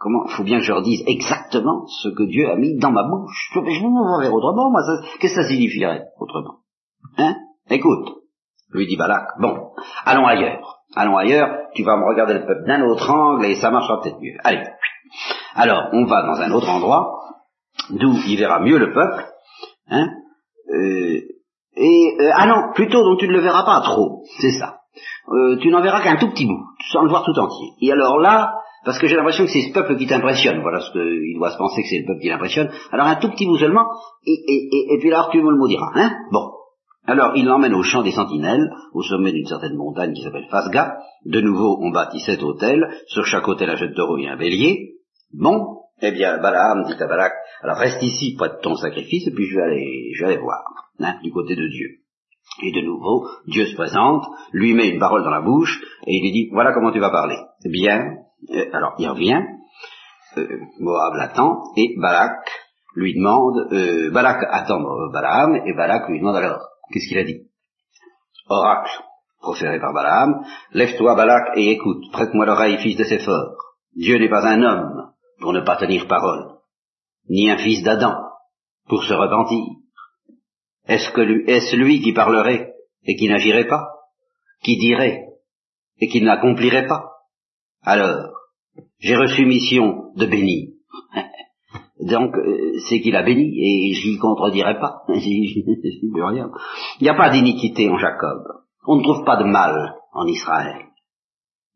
comment, 0.00 0.26
faut 0.28 0.44
bien 0.44 0.58
que 0.58 0.64
je 0.64 0.72
leur 0.72 0.82
dise 0.82 1.02
exactement 1.06 1.86
ce 1.86 2.10
que 2.10 2.24
Dieu 2.24 2.50
a 2.50 2.56
mis 2.56 2.76
dans 2.76 2.92
ma 2.92 3.04
bouche. 3.04 3.50
Je, 3.54 3.60
je 3.60 3.82
m'en 3.82 4.20
faire 4.20 4.34
autrement, 4.34 4.70
moi, 4.70 4.82
qu'est-ce 5.18 5.34
que 5.34 5.42
ça 5.42 5.48
signifierait, 5.48 6.02
autrement? 6.20 6.58
Hein? 7.16 7.36
Écoute, 7.70 8.10
lui 8.72 8.86
dit 8.86 8.96
Balak, 8.96 9.28
bon, 9.40 9.70
allons 10.04 10.26
ailleurs. 10.26 10.73
Allons 10.96 11.16
ailleurs, 11.16 11.68
tu 11.74 11.82
vas 11.82 11.96
me 11.96 12.06
regarder 12.06 12.34
le 12.34 12.46
peuple 12.46 12.64
d'un 12.66 12.82
autre 12.82 13.10
angle 13.10 13.46
et 13.46 13.56
ça 13.56 13.70
marchera 13.70 14.00
peut-être 14.00 14.20
mieux. 14.20 14.36
Allez. 14.44 14.62
Alors, 15.54 15.88
on 15.92 16.04
va 16.04 16.22
dans 16.22 16.40
un 16.40 16.50
autre 16.52 16.68
endroit, 16.68 17.20
d'où 17.90 18.14
il 18.26 18.38
verra 18.38 18.60
mieux 18.60 18.78
le 18.78 18.92
peuple, 18.92 19.24
hein, 19.88 20.08
euh, 20.72 21.20
et, 21.76 22.16
euh, 22.20 22.30
ah 22.34 22.46
non, 22.46 22.72
plutôt 22.74 23.02
dont 23.02 23.16
tu 23.16 23.26
ne 23.28 23.32
le 23.32 23.40
verras 23.40 23.64
pas 23.64 23.80
trop, 23.80 24.22
c'est 24.40 24.52
ça. 24.52 24.78
Euh, 25.28 25.56
tu 25.60 25.70
n'en 25.70 25.82
verras 25.82 26.02
qu'un 26.02 26.16
tout 26.16 26.30
petit 26.30 26.46
bout, 26.46 26.62
sans 26.92 27.02
le 27.02 27.08
voir 27.08 27.24
tout 27.24 27.38
entier. 27.38 27.68
Et 27.80 27.90
alors 27.90 28.18
là, 28.18 28.54
parce 28.84 28.98
que 28.98 29.06
j'ai 29.06 29.16
l'impression 29.16 29.44
que 29.44 29.50
c'est 29.50 29.62
ce 29.62 29.72
peuple 29.72 29.96
qui 29.96 30.06
t'impressionne, 30.06 30.60
voilà 30.60 30.80
ce 30.80 30.92
qu'il 30.92 31.36
doit 31.36 31.50
se 31.50 31.56
penser 31.56 31.82
que 31.82 31.88
c'est 31.88 32.00
le 32.00 32.06
peuple 32.06 32.20
qui 32.20 32.28
l'impressionne, 32.28 32.70
alors 32.92 33.06
un 33.06 33.16
tout 33.16 33.30
petit 33.30 33.46
bout 33.46 33.56
seulement, 33.56 33.86
et, 34.26 34.32
et, 34.32 34.94
et, 34.94 34.98
puis 35.00 35.10
là, 35.10 35.28
tu 35.32 35.42
me 35.42 35.50
le 35.50 35.56
maudiras, 35.56 35.90
hein 35.94 36.12
Bon, 36.30 36.50
alors 37.06 37.32
il 37.36 37.44
l'emmène 37.44 37.74
au 37.74 37.82
champ 37.82 38.02
des 38.02 38.12
sentinelles, 38.12 38.70
au 38.92 39.02
sommet 39.02 39.32
d'une 39.32 39.46
certaine 39.46 39.76
montagne 39.76 40.14
qui 40.14 40.22
s'appelle 40.22 40.48
Fasga. 40.50 40.98
De 41.26 41.40
nouveau, 41.40 41.78
on 41.82 41.90
bâtit 41.90 42.20
sept 42.20 42.42
hôtels, 42.42 42.86
sur 43.06 43.24
chaque 43.26 43.46
hôtel 43.46 43.70
un 43.70 43.76
jeune 43.76 43.94
taureau 43.94 44.18
et 44.18 44.28
un 44.28 44.36
bélier. 44.36 44.94
Bon, 45.32 45.80
eh 46.00 46.12
bien, 46.12 46.38
Balaam 46.38 46.84
dit 46.84 47.02
à 47.02 47.06
Balak, 47.06 47.32
alors 47.62 47.76
reste 47.76 48.02
ici 48.02 48.34
près 48.36 48.48
de 48.48 48.60
ton 48.62 48.74
sacrifice, 48.76 49.26
et 49.26 49.32
puis 49.32 49.46
je 49.46 49.56
vais 49.56 49.62
aller, 49.62 50.12
je 50.14 50.26
vais 50.26 50.38
voir, 50.38 50.62
hein, 51.00 51.14
du 51.22 51.30
côté 51.30 51.56
de 51.56 51.68
Dieu. 51.68 51.88
Et 52.62 52.72
de 52.72 52.80
nouveau, 52.86 53.26
Dieu 53.46 53.66
se 53.66 53.74
présente, 53.74 54.24
lui 54.52 54.74
met 54.74 54.88
une 54.88 55.00
parole 55.00 55.24
dans 55.24 55.30
la 55.30 55.40
bouche, 55.40 55.80
et 56.06 56.16
il 56.16 56.22
lui 56.22 56.32
dit, 56.32 56.50
voilà 56.52 56.72
comment 56.72 56.92
tu 56.92 57.00
vas 57.00 57.10
parler. 57.10 57.36
Bien, 57.64 58.16
euh, 58.50 58.64
alors 58.72 58.94
il 58.98 59.08
revient, 59.08 59.42
euh, 60.36 60.46
Moab 60.80 61.14
l'attend, 61.14 61.62
et 61.76 61.94
Balak 62.00 62.48
lui 62.96 63.14
demande, 63.14 63.72
euh, 63.72 64.10
Balak 64.10 64.44
attend 64.50 64.80
Balaam, 65.12 65.56
et 65.56 65.74
Balak 65.74 66.08
lui 66.08 66.20
demande 66.20 66.36
alors, 66.36 66.60
Qu'est-ce 66.90 67.08
qu'il 67.08 67.18
a 67.18 67.24
dit? 67.24 67.42
Oracle, 68.48 69.02
proféré 69.40 69.80
par 69.80 69.92
Balaam, 69.92 70.44
lève-toi 70.72 71.14
Balak 71.14 71.56
et 71.56 71.70
écoute, 71.70 72.10
prête-moi 72.12 72.46
l'oreille, 72.46 72.78
fils 72.78 72.96
de 72.96 73.04
Séphor. 73.04 73.56
Dieu 73.94 74.18
n'est 74.18 74.28
pas 74.28 74.46
un 74.46 74.62
homme 74.62 75.12
pour 75.40 75.52
ne 75.52 75.60
pas 75.60 75.76
tenir 75.76 76.06
parole, 76.08 76.58
ni 77.28 77.50
un 77.50 77.58
fils 77.58 77.82
d'Adam 77.82 78.14
pour 78.86 79.02
se 79.04 79.14
repentir. 79.14 79.64
Est-ce 80.86 81.10
que 81.12 81.20
lui, 81.20 81.50
est-ce 81.50 81.76
lui 81.76 82.00
qui 82.00 82.12
parlerait 82.12 82.74
et 83.04 83.16
qui 83.16 83.28
n'agirait 83.28 83.68
pas, 83.68 83.88
qui 84.62 84.76
dirait 84.76 85.24
et 85.98 86.08
qui 86.08 86.20
n'accomplirait 86.20 86.86
pas? 86.86 87.10
Alors, 87.82 88.30
j'ai 88.98 89.16
reçu 89.16 89.46
mission 89.46 90.12
de 90.16 90.26
bénir. 90.26 90.70
Donc, 92.00 92.36
euh, 92.36 92.78
c'est 92.88 93.00
qu'il 93.00 93.14
a 93.14 93.22
béni, 93.22 93.54
et 93.56 93.92
j'y 93.94 94.18
contredirai 94.18 94.80
pas. 94.80 95.02
Il 95.08 97.02
n'y 97.02 97.08
a 97.08 97.14
pas 97.14 97.30
d'iniquité 97.30 97.88
en 97.88 97.98
Jacob. 97.98 98.42
On 98.86 98.96
ne 98.96 99.02
trouve 99.02 99.24
pas 99.24 99.36
de 99.36 99.44
mal 99.44 99.94
en 100.12 100.26
Israël. 100.26 100.86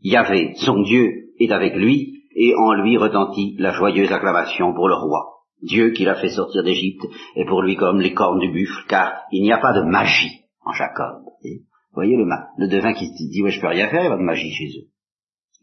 Yahvé, 0.00 0.54
son 0.56 0.82
Dieu, 0.82 1.30
est 1.38 1.52
avec 1.52 1.75
lui, 1.75 2.25
et 2.34 2.54
en 2.54 2.72
lui 2.75 2.96
retentit 2.96 3.56
la 3.58 3.72
joyeuse 3.72 4.12
acclamation 4.12 4.75
pour 4.75 4.88
le 4.88 4.94
roi. 4.94 5.38
Dieu 5.62 5.90
qui 5.90 6.04
l'a 6.04 6.14
fait 6.14 6.28
sortir 6.28 6.62
d'Égypte 6.62 7.04
est 7.34 7.46
pour 7.46 7.62
lui 7.62 7.76
comme 7.76 8.00
les 8.00 8.14
cornes 8.14 8.38
du 8.38 8.50
buffle, 8.50 8.87
car 8.88 9.22
il 9.32 9.42
n'y 9.42 9.52
a 9.52 9.58
pas 9.58 9.72
de 9.72 9.82
magie 9.82 10.44
en 10.64 10.72
Jacob. 10.72 11.22
Vous 11.42 11.94
voyez 11.94 12.16
le, 12.16 12.26
le 12.58 12.68
devin 12.68 12.92
qui 12.92 13.10
dit, 13.10 13.42
ouais, 13.42 13.50
je 13.50 13.60
peux 13.60 13.66
rien 13.66 13.88
faire, 13.88 14.02
il 14.02 14.06
n'y 14.06 14.08
a 14.08 14.16
pas 14.16 14.18
de 14.18 14.22
magie 14.22 14.52
chez 14.52 14.66
eux. 14.66 14.88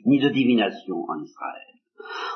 Ni 0.06 0.20
de 0.20 0.30
divination 0.30 1.06
en 1.08 1.22
Israël. 1.22 1.75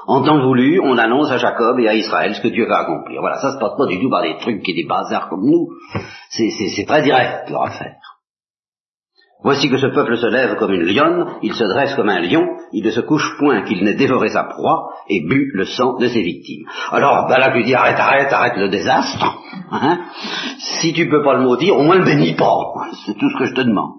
En 0.08 0.24
temps 0.24 0.42
voulu, 0.42 0.80
on 0.82 0.98
annonce 0.98 1.32
à 1.32 1.38
Jacob 1.38 1.80
et 1.80 1.88
à 1.88 1.96
Israël 1.96 2.34
ce 2.34 2.42
que 2.42 2.48
Dieu 2.48 2.66
va 2.68 2.80
accomplir. 2.80 3.22
Voilà, 3.22 3.38
ça 3.38 3.52
se 3.52 3.60
passe 3.60 3.78
pas 3.78 3.86
du 3.86 4.00
tout 4.00 4.10
par 4.10 4.24
des 4.24 4.38
trucs 4.38 4.64
qui 4.64 4.74
des 4.74 4.88
bazars 4.88 5.30
comme 5.30 5.46
nous. 5.46 5.68
C'est 6.30 6.86
très 6.86 7.02
direct 7.04 7.50
leur 7.50 7.64
affaire. 7.64 7.96
Voici 9.42 9.70
que 9.70 9.78
ce 9.78 9.88
peuple 9.88 10.18
se 10.18 10.26
lève 10.26 10.58
comme 10.58 10.74
une 10.74 10.84
lionne, 10.84 11.38
il 11.42 11.54
se 11.54 11.64
dresse 11.64 11.96
comme 11.96 12.10
un 12.10 12.20
lion, 12.20 12.46
il 12.74 12.84
ne 12.84 12.92
se 12.92 13.00
couche 13.00 13.38
point 13.38 13.64
qu'il 13.64 13.86
n'ait 13.86 13.96
dévoré 13.96 14.28
sa 14.28 14.44
proie 14.44 14.90
et 15.08 15.22
bu 15.22 15.52
le 15.54 15.64
sang 15.64 15.98
de 15.98 16.08
ses 16.08 16.22
victimes. 16.22 16.66
Alors 16.92 17.28
Balak 17.30 17.56
lui 17.56 17.64
dit 17.64 17.74
arrête, 17.74 17.98
arrête, 17.98 18.34
arrête 18.34 18.58
le 18.58 18.68
désastre. 18.68 19.40
Hein 19.72 20.00
si 20.82 20.92
tu 20.94 21.10
peux 21.10 21.24
pas 21.24 21.36
le 21.36 21.44
maudire, 21.44 21.78
au 21.78 21.84
moins 21.84 21.98
le 21.98 22.04
bénis 22.04 22.36
pas. 22.36 22.58
C'est 23.06 23.18
tout 23.18 23.30
ce 23.30 23.38
que 23.38 23.46
je 23.46 23.54
te 23.54 23.62
demande. 23.62 23.94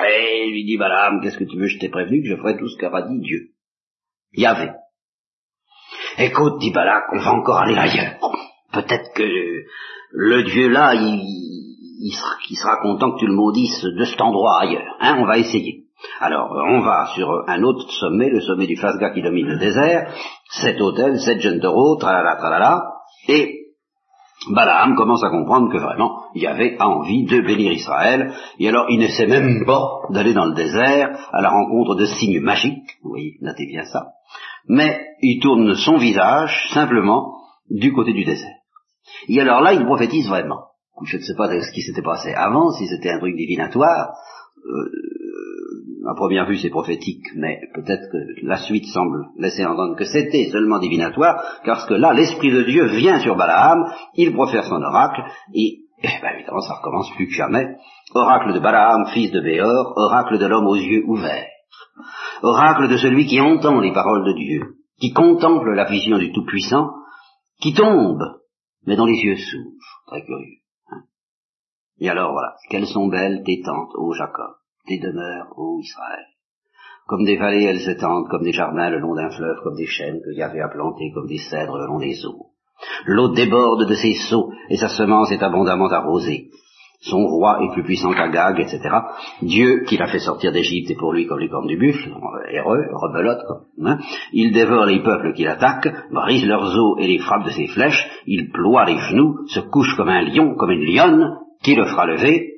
Et 0.00 0.50
lui 0.50 0.64
dit 0.64 0.76
Balaam, 0.76 1.20
qu'est-ce 1.22 1.38
que 1.38 1.44
tu 1.44 1.56
veux, 1.56 1.68
je 1.68 1.78
t'ai 1.78 1.88
prévenu 1.88 2.22
que 2.22 2.28
je 2.28 2.36
ferai 2.36 2.58
tout 2.58 2.68
ce 2.68 2.76
qu'a 2.78 2.90
dit 3.02 3.20
Dieu. 3.20 3.50
Yahvé. 4.36 4.70
Écoute, 6.18 6.58
dit 6.60 6.70
Balak, 6.70 7.04
on 7.12 7.18
va 7.18 7.32
encore 7.32 7.58
aller 7.58 7.76
ailleurs. 7.76 8.14
Peut-être 8.72 9.12
que 9.14 9.22
le 10.12 10.42
Dieu 10.44 10.68
là, 10.68 10.94
il, 10.94 12.12
sera, 12.56 12.76
content 12.82 13.12
que 13.12 13.20
tu 13.20 13.26
le 13.26 13.34
maudisses 13.34 13.82
de 13.82 14.04
cet 14.04 14.20
endroit 14.20 14.60
ailleurs. 14.60 14.96
Hein, 15.00 15.16
on 15.18 15.26
va 15.26 15.38
essayer. 15.38 15.84
Alors, 16.20 16.52
on 16.52 16.80
va 16.80 17.08
sur 17.14 17.44
un 17.48 17.62
autre 17.62 17.90
sommet, 17.90 18.28
le 18.28 18.40
sommet 18.40 18.66
du 18.66 18.76
Fasga 18.76 19.10
qui 19.10 19.22
domine 19.22 19.46
le 19.46 19.58
désert, 19.58 20.12
sept 20.50 20.80
hôtels, 20.80 21.18
sept 21.20 21.40
jeunes 21.40 21.60
taureaux, 21.60 21.96
tralala, 21.96 22.36
tralala, 22.36 22.82
et 23.28 23.55
Balaam 24.50 24.94
commence 24.94 25.24
à 25.24 25.30
comprendre 25.30 25.72
que 25.72 25.78
vraiment, 25.78 26.24
il 26.34 26.42
y 26.42 26.46
avait 26.46 26.76
envie 26.80 27.24
de 27.24 27.40
bénir 27.40 27.72
Israël, 27.72 28.32
et 28.58 28.68
alors 28.68 28.86
il 28.88 29.00
ne 29.00 29.08
sait 29.08 29.26
même 29.26 29.64
pas 29.66 30.02
d'aller 30.10 30.34
dans 30.34 30.46
le 30.46 30.54
désert 30.54 31.18
à 31.32 31.42
la 31.42 31.50
rencontre 31.50 31.96
de 31.96 32.06
signes 32.06 32.40
magiques, 32.40 32.98
vous 33.02 33.10
voyez, 33.10 33.38
notez 33.40 33.66
bien 33.66 33.84
ça, 33.84 34.08
mais 34.68 35.06
il 35.20 35.40
tourne 35.40 35.74
son 35.74 35.96
visage 35.96 36.68
simplement 36.72 37.34
du 37.70 37.92
côté 37.92 38.12
du 38.12 38.24
désert. 38.24 38.56
Et 39.28 39.40
alors 39.40 39.60
là, 39.60 39.72
il 39.72 39.84
prophétise 39.84 40.28
vraiment. 40.28 40.66
Je 41.04 41.18
ne 41.18 41.22
sais 41.22 41.34
pas 41.36 41.48
ce 41.48 41.72
qui 41.72 41.82
s'était 41.82 42.02
passé 42.02 42.32
avant, 42.32 42.70
si 42.72 42.86
c'était 42.86 43.10
un 43.10 43.18
truc 43.18 43.36
divinatoire, 43.36 44.14
euh, 44.64 44.90
à 46.08 46.14
première 46.14 46.46
vue 46.46 46.58
c'est 46.58 46.70
prophétique, 46.70 47.26
mais 47.34 47.60
peut-être 47.74 48.10
que 48.12 48.46
la 48.46 48.58
suite 48.58 48.86
semble 48.86 49.26
laisser 49.38 49.64
entendre 49.64 49.96
que 49.96 50.04
c'était 50.04 50.48
seulement 50.50 50.78
divinatoire, 50.78 51.42
parce 51.64 51.86
que 51.86 51.94
là 51.94 52.12
l'Esprit 52.12 52.50
de 52.50 52.62
Dieu 52.62 52.86
vient 52.86 53.20
sur 53.20 53.36
Balaam, 53.36 53.92
il 54.14 54.32
profère 54.32 54.64
son 54.64 54.80
oracle, 54.82 55.22
et 55.54 55.80
eh 56.02 56.08
ben, 56.22 56.34
évidemment 56.34 56.60
ça 56.60 56.74
recommence 56.74 57.10
plus 57.16 57.26
que 57.26 57.34
jamais. 57.34 57.76
Oracle 58.14 58.52
de 58.52 58.60
Balaam, 58.60 59.06
fils 59.12 59.32
de 59.32 59.40
Béor, 59.40 59.94
oracle 59.96 60.38
de 60.38 60.46
l'homme 60.46 60.66
aux 60.66 60.76
yeux 60.76 61.04
ouverts, 61.06 61.48
oracle 62.42 62.88
de 62.88 62.96
celui 62.96 63.26
qui 63.26 63.40
entend 63.40 63.80
les 63.80 63.92
paroles 63.92 64.26
de 64.26 64.34
Dieu, 64.34 64.62
qui 65.00 65.12
contemple 65.12 65.74
la 65.74 65.84
vision 65.84 66.18
du 66.18 66.32
Tout-Puissant, 66.32 66.90
qui 67.60 67.74
tombe, 67.74 68.22
mais 68.86 68.96
dont 68.96 69.06
les 69.06 69.18
yeux 69.18 69.36
s'ouvrent. 69.36 69.72
Très 70.06 70.24
curieux. 70.24 70.60
Hein. 70.92 71.02
et 71.98 72.08
alors 72.08 72.30
voilà, 72.30 72.54
quelles 72.70 72.86
sont 72.86 73.08
belles 73.08 73.42
tes 73.44 73.60
tentes, 73.64 73.90
ô 73.96 74.12
Jacob 74.12 74.54
des 74.86 74.98
demeures, 74.98 75.52
ô 75.56 75.78
Israël. 75.80 76.26
Comme 77.06 77.24
des 77.24 77.36
vallées, 77.36 77.64
elles 77.64 77.80
s'étendent, 77.80 78.28
comme 78.28 78.42
des 78.42 78.52
jardins 78.52 78.90
le 78.90 78.98
long 78.98 79.14
d'un 79.14 79.30
fleuve, 79.30 79.60
comme 79.62 79.76
des 79.76 79.86
chênes 79.86 80.20
que 80.24 80.36
Yahvé 80.36 80.60
a 80.60 80.68
plantés, 80.68 81.12
comme 81.14 81.28
des 81.28 81.38
cèdres 81.38 81.78
le 81.78 81.86
long 81.86 81.98
des 81.98 82.26
eaux. 82.26 82.46
L'eau 83.06 83.28
déborde 83.28 83.88
de 83.88 83.94
ses 83.94 84.14
seaux, 84.14 84.50
et 84.68 84.76
sa 84.76 84.88
semence 84.88 85.30
est 85.30 85.42
abondamment 85.42 85.88
arrosée. 85.88 86.50
Son 87.00 87.24
roi 87.26 87.58
est 87.62 87.72
plus 87.72 87.84
puissant 87.84 88.12
qu'Agag, 88.12 88.58
etc. 88.58 88.80
Dieu, 89.42 89.84
qui 89.86 89.96
l'a 89.96 90.08
fait 90.08 90.18
sortir 90.18 90.50
d'Égypte, 90.50 90.90
est 90.90 90.96
pour 90.96 91.12
lui 91.12 91.26
comme 91.26 91.38
les 91.38 91.48
cornes 91.48 91.68
du 91.68 91.76
buffle, 91.76 92.10
heureux, 92.52 92.86
rebelote, 92.92 93.44
hein. 93.82 93.98
Il 94.32 94.52
dévore 94.52 94.86
les 94.86 95.02
peuples 95.02 95.34
qui 95.34 95.44
l'attaquent, 95.44 95.94
brise 96.10 96.46
leurs 96.46 96.76
os 96.76 96.96
et 96.98 97.06
les 97.06 97.18
frappe 97.18 97.44
de 97.44 97.50
ses 97.50 97.68
flèches, 97.68 98.08
il 98.26 98.50
ploie 98.50 98.86
les 98.86 98.98
genoux, 98.98 99.46
se 99.48 99.60
couche 99.60 99.94
comme 99.96 100.08
un 100.08 100.22
lion, 100.22 100.54
comme 100.56 100.70
une 100.70 100.84
lionne, 100.84 101.38
qui 101.62 101.74
le 101.74 101.84
fera 101.84 102.06
lever, 102.06 102.55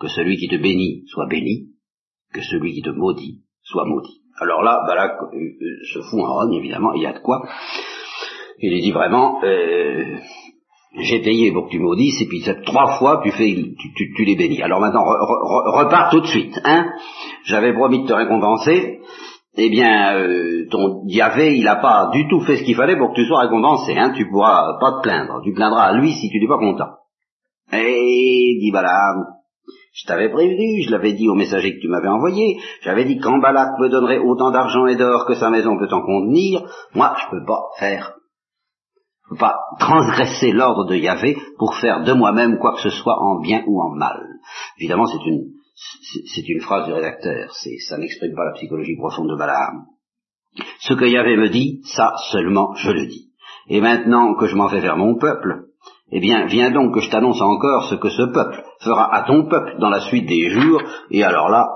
que 0.00 0.08
celui 0.08 0.36
qui 0.36 0.48
te 0.48 0.56
bénit 0.56 1.04
soit 1.06 1.26
béni, 1.26 1.70
que 2.32 2.42
celui 2.42 2.72
qui 2.74 2.82
te 2.82 2.90
maudit 2.90 3.42
soit 3.68 3.84
maudit. 3.84 4.22
Alors 4.40 4.62
là, 4.62 4.80
Balak 4.86 5.12
euh, 5.22 5.36
euh, 5.36 5.84
se 5.92 6.00
fout 6.10 6.20
en 6.20 6.34
rogne, 6.34 6.54
évidemment, 6.54 6.92
il 6.94 7.02
y 7.02 7.06
a 7.06 7.12
de 7.12 7.18
quoi. 7.18 7.42
Il 8.60 8.72
lui 8.72 8.80
dit 8.80 8.92
vraiment, 8.92 9.40
euh, 9.44 10.16
j'ai 11.00 11.20
payé 11.20 11.52
pour 11.52 11.66
que 11.66 11.70
tu 11.70 11.78
maudisses, 11.78 12.20
et 12.22 12.26
puis 12.26 12.42
trois 12.64 12.98
fois, 12.98 13.20
tu 13.22 13.30
fais, 13.32 13.54
tu, 13.54 14.24
les 14.24 14.36
bénis. 14.36 14.62
Alors 14.62 14.80
maintenant, 14.80 15.04
repars 15.04 16.10
tout 16.10 16.20
de 16.20 16.26
suite, 16.26 16.58
hein. 16.64 16.86
J'avais 17.44 17.72
promis 17.72 18.02
de 18.02 18.08
te 18.08 18.12
récompenser. 18.12 19.00
Eh 19.60 19.70
bien, 19.70 20.24
ton 20.70 21.02
Yahvé, 21.06 21.56
il 21.56 21.64
n'a 21.64 21.76
pas 21.76 22.10
du 22.12 22.28
tout 22.28 22.40
fait 22.40 22.58
ce 22.58 22.62
qu'il 22.62 22.76
fallait 22.76 22.96
pour 22.96 23.10
que 23.10 23.16
tu 23.16 23.26
sois 23.26 23.40
récompensé, 23.40 23.96
hein. 23.96 24.12
Tu 24.16 24.28
pourras 24.28 24.78
pas 24.80 24.98
te 24.98 25.02
plaindre. 25.02 25.40
Tu 25.44 25.52
plaindras 25.52 25.88
à 25.88 25.92
lui 25.94 26.12
si 26.12 26.30
tu 26.30 26.40
n'es 26.40 26.46
pas 26.46 26.58
content. 26.58 26.90
Et 27.72 28.56
dit 28.60 28.70
Balaam, 28.72 29.37
je 29.92 30.06
t'avais 30.06 30.28
prévenu, 30.28 30.82
je 30.82 30.90
l'avais 30.90 31.12
dit 31.12 31.28
au 31.28 31.34
messager 31.34 31.74
que 31.74 31.80
tu 31.80 31.88
m'avais 31.88 32.08
envoyé, 32.08 32.58
j'avais 32.82 33.04
dit 33.04 33.18
quand 33.18 33.38
Balak 33.38 33.78
me 33.78 33.88
donnerait 33.88 34.18
autant 34.18 34.50
d'argent 34.50 34.86
et 34.86 34.96
d'or 34.96 35.26
que 35.26 35.34
sa 35.34 35.50
maison 35.50 35.78
peut 35.78 35.92
en 35.92 36.02
contenir, 36.02 36.62
moi 36.94 37.16
je 37.18 37.30
peux 37.30 37.44
pas 37.44 37.62
faire, 37.78 38.14
je 39.24 39.30
peux 39.30 39.40
pas 39.40 39.58
transgresser 39.78 40.52
l'ordre 40.52 40.86
de 40.86 40.96
Yahvé 40.96 41.36
pour 41.58 41.74
faire 41.76 42.04
de 42.04 42.12
moi-même 42.12 42.58
quoi 42.58 42.74
que 42.74 42.82
ce 42.82 42.90
soit 42.90 43.20
en 43.20 43.40
bien 43.40 43.64
ou 43.66 43.80
en 43.82 43.94
mal. 43.94 44.20
Évidemment 44.78 45.06
c'est 45.06 45.24
une, 45.26 45.52
c'est 46.34 46.48
une 46.48 46.60
phrase 46.60 46.86
du 46.86 46.92
rédacteur, 46.92 47.52
ça 47.52 47.98
n'exprime 47.98 48.34
pas 48.34 48.44
la 48.44 48.54
psychologie 48.54 48.96
profonde 48.96 49.30
de 49.30 49.36
Balaam. 49.36 49.86
Ce 50.80 50.94
que 50.94 51.04
Yahvé 51.04 51.36
me 51.36 51.48
dit, 51.48 51.80
ça 51.84 52.14
seulement 52.30 52.74
je 52.74 52.90
le 52.90 53.06
dis. 53.06 53.30
Et 53.68 53.80
maintenant 53.80 54.34
que 54.34 54.46
je 54.46 54.56
m'en 54.56 54.68
vais 54.68 54.80
vers 54.80 54.96
mon 54.96 55.16
peuple, 55.16 55.67
eh 56.10 56.20
bien, 56.20 56.46
viens 56.46 56.70
donc 56.70 56.94
que 56.94 57.00
je 57.00 57.10
t'annonce 57.10 57.40
encore 57.40 57.84
ce 57.90 57.94
que 57.96 58.08
ce 58.08 58.22
peuple 58.22 58.62
fera 58.80 59.14
à 59.14 59.22
ton 59.24 59.46
peuple 59.48 59.76
dans 59.78 59.90
la 59.90 60.00
suite 60.00 60.26
des 60.26 60.48
jours, 60.50 60.82
et 61.10 61.22
alors 61.22 61.48
là, 61.48 61.68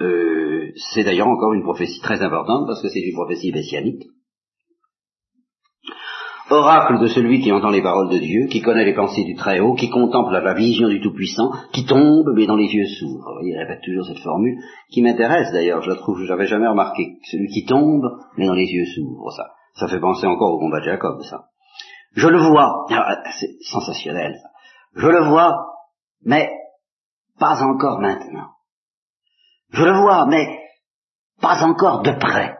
euh, 0.00 0.70
c'est 0.92 1.04
d'ailleurs 1.04 1.28
encore 1.28 1.52
une 1.52 1.64
prophétie 1.64 2.00
très 2.00 2.22
importante, 2.22 2.66
parce 2.66 2.82
que 2.82 2.88
c'est 2.88 3.00
une 3.00 3.14
prophétie 3.14 3.52
messianique. 3.52 4.04
Oracle 6.50 6.98
de 6.98 7.08
celui 7.08 7.40
qui 7.40 7.52
entend 7.52 7.68
les 7.68 7.82
paroles 7.82 8.08
de 8.08 8.18
Dieu, 8.18 8.46
qui 8.46 8.62
connaît 8.62 8.86
les 8.86 8.94
pensées 8.94 9.24
du 9.24 9.34
Très-Haut, 9.34 9.74
qui 9.74 9.90
contemple 9.90 10.32
la 10.32 10.54
vision 10.54 10.88
du 10.88 11.00
Tout-Puissant, 11.00 11.50
qui 11.72 11.84
tombe 11.84 12.32
mais 12.34 12.46
dans 12.46 12.56
les 12.56 12.72
yeux 12.72 12.86
s'ouvrent. 12.86 13.40
Il 13.42 13.54
répète 13.58 13.82
toujours 13.84 14.06
cette 14.06 14.22
formule, 14.22 14.56
qui 14.90 15.02
m'intéresse 15.02 15.52
d'ailleurs, 15.52 15.82
je 15.82 15.90
la 15.90 15.96
trouve, 15.96 16.22
je 16.22 16.28
n'avais 16.28 16.46
jamais 16.46 16.68
remarqué. 16.68 17.18
Celui 17.30 17.48
qui 17.48 17.66
tombe 17.66 18.04
mais 18.38 18.46
dans 18.46 18.54
les 18.54 18.66
yeux 18.66 18.86
s'ouvrent, 18.86 19.30
ça. 19.32 19.48
Ça 19.74 19.88
fait 19.88 20.00
penser 20.00 20.26
encore 20.26 20.54
au 20.54 20.58
combat 20.58 20.80
de 20.80 20.86
Jacob, 20.86 21.20
ça. 21.22 21.48
Je 22.14 22.26
le 22.26 22.38
vois, 22.38 22.86
ah, 22.90 23.22
c'est 23.38 23.62
sensationnel, 23.62 24.34
je 24.94 25.06
le 25.06 25.24
vois, 25.28 25.56
mais 26.22 26.50
pas 27.38 27.62
encore 27.62 28.00
maintenant. 28.00 28.50
Je 29.70 29.84
le 29.84 29.92
vois, 29.92 30.26
mais 30.26 30.58
pas 31.40 31.62
encore 31.62 32.02
de 32.02 32.12
près. 32.12 32.56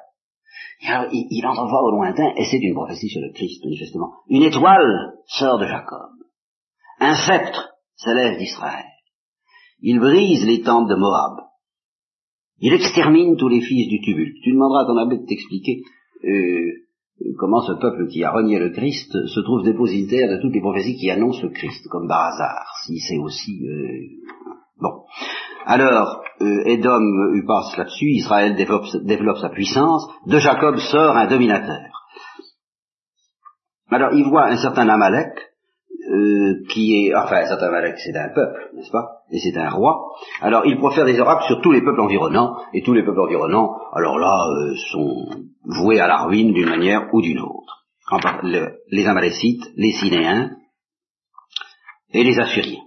Il, 0.81 1.27
il 1.31 1.47
entrevoit 1.47 1.83
au 1.83 1.91
lointain, 1.91 2.33
et 2.37 2.45
c'est 2.45 2.59
une 2.59 2.75
prophétie 2.75 3.09
sur 3.09 3.21
le 3.21 3.33
Christ, 3.33 3.65
manifestement. 3.65 4.13
Une 4.29 4.43
étoile 4.43 5.15
sort 5.27 5.59
de 5.59 5.67
Jacob. 5.67 6.11
Un 7.01 7.15
sceptre 7.17 7.71
s'élève 7.97 8.39
d'Israël. 8.39 8.85
Il 9.81 9.99
brise 9.99 10.45
les 10.45 10.63
tentes 10.63 10.89
de 10.89 10.95
Moab. 10.95 11.49
Il 12.61 12.73
extermine 12.73 13.37
tous 13.37 13.49
les 13.49 13.61
fils 13.61 13.89
du 13.89 14.01
tumulte. 14.01 14.37
Tu 14.43 14.53
demanderas 14.53 14.83
à 14.83 14.87
ton 14.87 14.97
abbé 14.97 15.19
de 15.19 15.27
t'expliquer 15.27 15.83
euh, 16.25 16.73
comment 17.39 17.63
ce 17.63 17.73
peuple 17.73 18.09
qui 18.09 18.23
a 18.25 18.31
renié 18.31 18.59
le 18.59 18.71
Christ 18.71 19.13
se 19.13 19.41
trouve 19.41 19.65
dépositaire 19.65 20.29
de 20.29 20.41
toutes 20.41 20.55
les 20.55 20.61
prophéties 20.61 20.97
qui 20.97 21.11
annoncent 21.11 21.43
le 21.43 21.51
Christ, 21.51 21.89
comme 21.89 22.09
par 22.09 22.27
hasard, 22.27 22.67
si 22.85 22.99
c'est 22.99 23.19
aussi... 23.19 23.67
Euh, 23.67 24.33
bon. 24.81 25.05
Alors, 25.67 26.23
euh, 26.41 26.63
Edom 26.67 27.03
euh, 27.03 27.47
passe 27.47 27.77
là-dessus, 27.77 28.11
Israël 28.11 28.55
développe, 28.57 28.87
développe, 29.03 29.39
sa 29.39 29.51
puissance, 29.51 30.07
de 30.27 30.39
Jacob 30.39 30.77
sort 30.77 31.17
un 31.17 31.27
dominateur. 31.27 31.91
Alors, 33.91 34.13
il 34.13 34.25
voit 34.25 34.47
un 34.47 34.57
certain 34.57 34.89
Amalek, 34.89 35.33
euh, 36.09 36.65
qui 36.71 36.95
est, 36.95 37.15
enfin, 37.15 37.45
c'est 37.45 38.17
un 38.17 38.29
peuple, 38.35 38.71
n'est-ce 38.75 38.91
pas? 38.91 39.23
Et 39.31 39.39
c'est 39.39 39.57
un 39.59 39.69
roi. 39.69 40.13
Alors, 40.41 40.65
il 40.65 40.79
profère 40.79 41.05
des 41.05 41.21
oracles 41.21 41.45
sur 41.47 41.61
tous 41.61 41.71
les 41.71 41.83
peuples 41.83 42.01
environnants, 42.01 42.57
et 42.73 42.83
tous 42.83 42.95
les 42.95 43.05
peuples 43.05 43.21
environnants, 43.21 43.77
alors 43.93 44.19
là, 44.19 44.39
euh, 44.49 44.75
sont 44.91 45.29
voués 45.65 46.01
à 46.01 46.07
la 46.07 46.25
ruine 46.25 46.53
d'une 46.53 46.69
manière 46.69 47.09
ou 47.13 47.21
d'une 47.21 47.41
autre. 47.41 47.85
les 48.91 49.07
Amalécites, 49.07 49.65
les 49.77 49.93
Sinéens 49.93 50.53
et 52.15 52.25
les 52.25 52.39
Assyriens. 52.39 52.85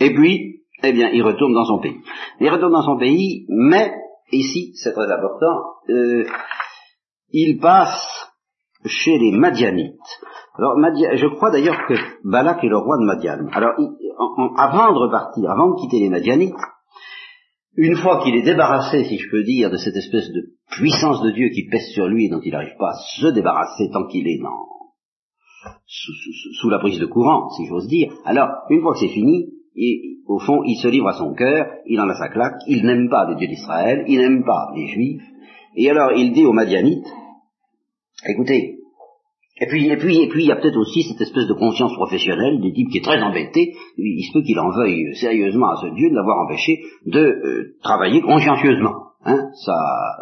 Et 0.00 0.14
puis, 0.14 0.62
eh 0.82 0.92
bien, 0.92 1.10
il 1.10 1.22
retourne 1.22 1.52
dans 1.52 1.66
son 1.66 1.80
pays. 1.80 2.00
Il 2.40 2.48
retourne 2.48 2.72
dans 2.72 2.82
son 2.82 2.98
pays, 2.98 3.44
mais, 3.48 3.92
ici, 4.32 4.72
c'est 4.76 4.92
très 4.92 5.10
important, 5.12 5.74
euh, 5.90 6.24
il 7.30 7.58
passe 7.60 8.32
chez 8.86 9.18
les 9.18 9.32
Madianites. 9.32 9.98
Alors, 10.58 10.74
je 10.76 11.34
crois 11.36 11.50
d'ailleurs 11.50 11.78
que 11.88 11.94
Balak 12.24 12.62
est 12.62 12.68
le 12.68 12.76
roi 12.76 12.98
de 12.98 13.04
Madian. 13.04 13.46
Alors, 13.52 13.72
avant 14.58 14.92
de 14.92 14.98
repartir, 14.98 15.50
avant 15.50 15.70
de 15.70 15.80
quitter 15.80 15.98
les 15.98 16.10
Madianites, 16.10 16.54
une 17.74 17.96
fois 17.96 18.22
qu'il 18.22 18.34
est 18.34 18.42
débarrassé, 18.42 19.04
si 19.04 19.18
je 19.18 19.30
peux 19.30 19.42
dire, 19.44 19.70
de 19.70 19.78
cette 19.78 19.96
espèce 19.96 20.30
de 20.30 20.42
puissance 20.70 21.22
de 21.22 21.30
Dieu 21.30 21.48
qui 21.48 21.68
pèse 21.70 21.88
sur 21.94 22.06
lui 22.06 22.26
et 22.26 22.28
dont 22.28 22.40
il 22.44 22.52
n'arrive 22.52 22.76
pas 22.78 22.90
à 22.90 22.98
se 23.18 23.28
débarrasser 23.28 23.88
tant 23.90 24.06
qu'il 24.06 24.28
est 24.28 24.38
dans, 24.42 24.72
sous, 25.86 26.68
la 26.68 26.78
prise 26.78 26.98
de 26.98 27.06
courant, 27.06 27.48
si 27.50 27.66
j'ose 27.66 27.86
dire, 27.86 28.12
alors, 28.24 28.48
une 28.68 28.82
fois 28.82 28.92
que 28.92 29.00
c'est 29.00 29.08
fini, 29.08 29.48
au 30.26 30.38
fond, 30.38 30.62
il 30.64 30.76
se 30.76 30.88
livre 30.88 31.08
à 31.08 31.14
son 31.14 31.32
cœur, 31.34 31.66
il 31.86 32.00
en 32.00 32.08
a 32.08 32.14
sa 32.14 32.28
claque, 32.28 32.60
il 32.66 32.84
n'aime 32.84 33.08
pas 33.08 33.28
les 33.28 33.36
dieux 33.36 33.48
d'Israël, 33.48 34.04
il 34.06 34.18
n'aime 34.18 34.44
pas 34.44 34.70
les 34.74 34.88
Juifs, 34.88 35.22
et 35.76 35.88
alors 35.88 36.12
il 36.12 36.32
dit 36.32 36.44
aux 36.44 36.52
Madianites, 36.52 37.06
écoutez, 38.28 38.81
et 39.62 39.66
puis, 39.68 39.86
et 39.86 39.96
puis, 39.96 40.20
et 40.20 40.28
puis, 40.28 40.42
il 40.42 40.48
y 40.48 40.50
a 40.50 40.56
peut-être 40.56 40.76
aussi 40.76 41.04
cette 41.04 41.20
espèce 41.20 41.46
de 41.46 41.54
conscience 41.54 41.94
professionnelle 41.94 42.60
des 42.60 42.72
types 42.72 42.88
qui 42.90 42.98
est 42.98 43.04
très 43.04 43.22
embêté. 43.22 43.74
Il 43.96 44.24
se 44.26 44.32
peut 44.32 44.42
qu'il 44.42 44.58
en 44.58 44.70
veuille 44.70 45.14
sérieusement 45.14 45.70
à 45.70 45.76
ce 45.80 45.94
Dieu 45.94 46.10
de 46.10 46.16
l'avoir 46.16 46.44
empêché 46.44 46.80
de 47.06 47.20
euh, 47.20 47.76
travailler 47.84 48.22
consciencieusement, 48.22 49.12
hein, 49.24 49.50
ça, 49.64 49.78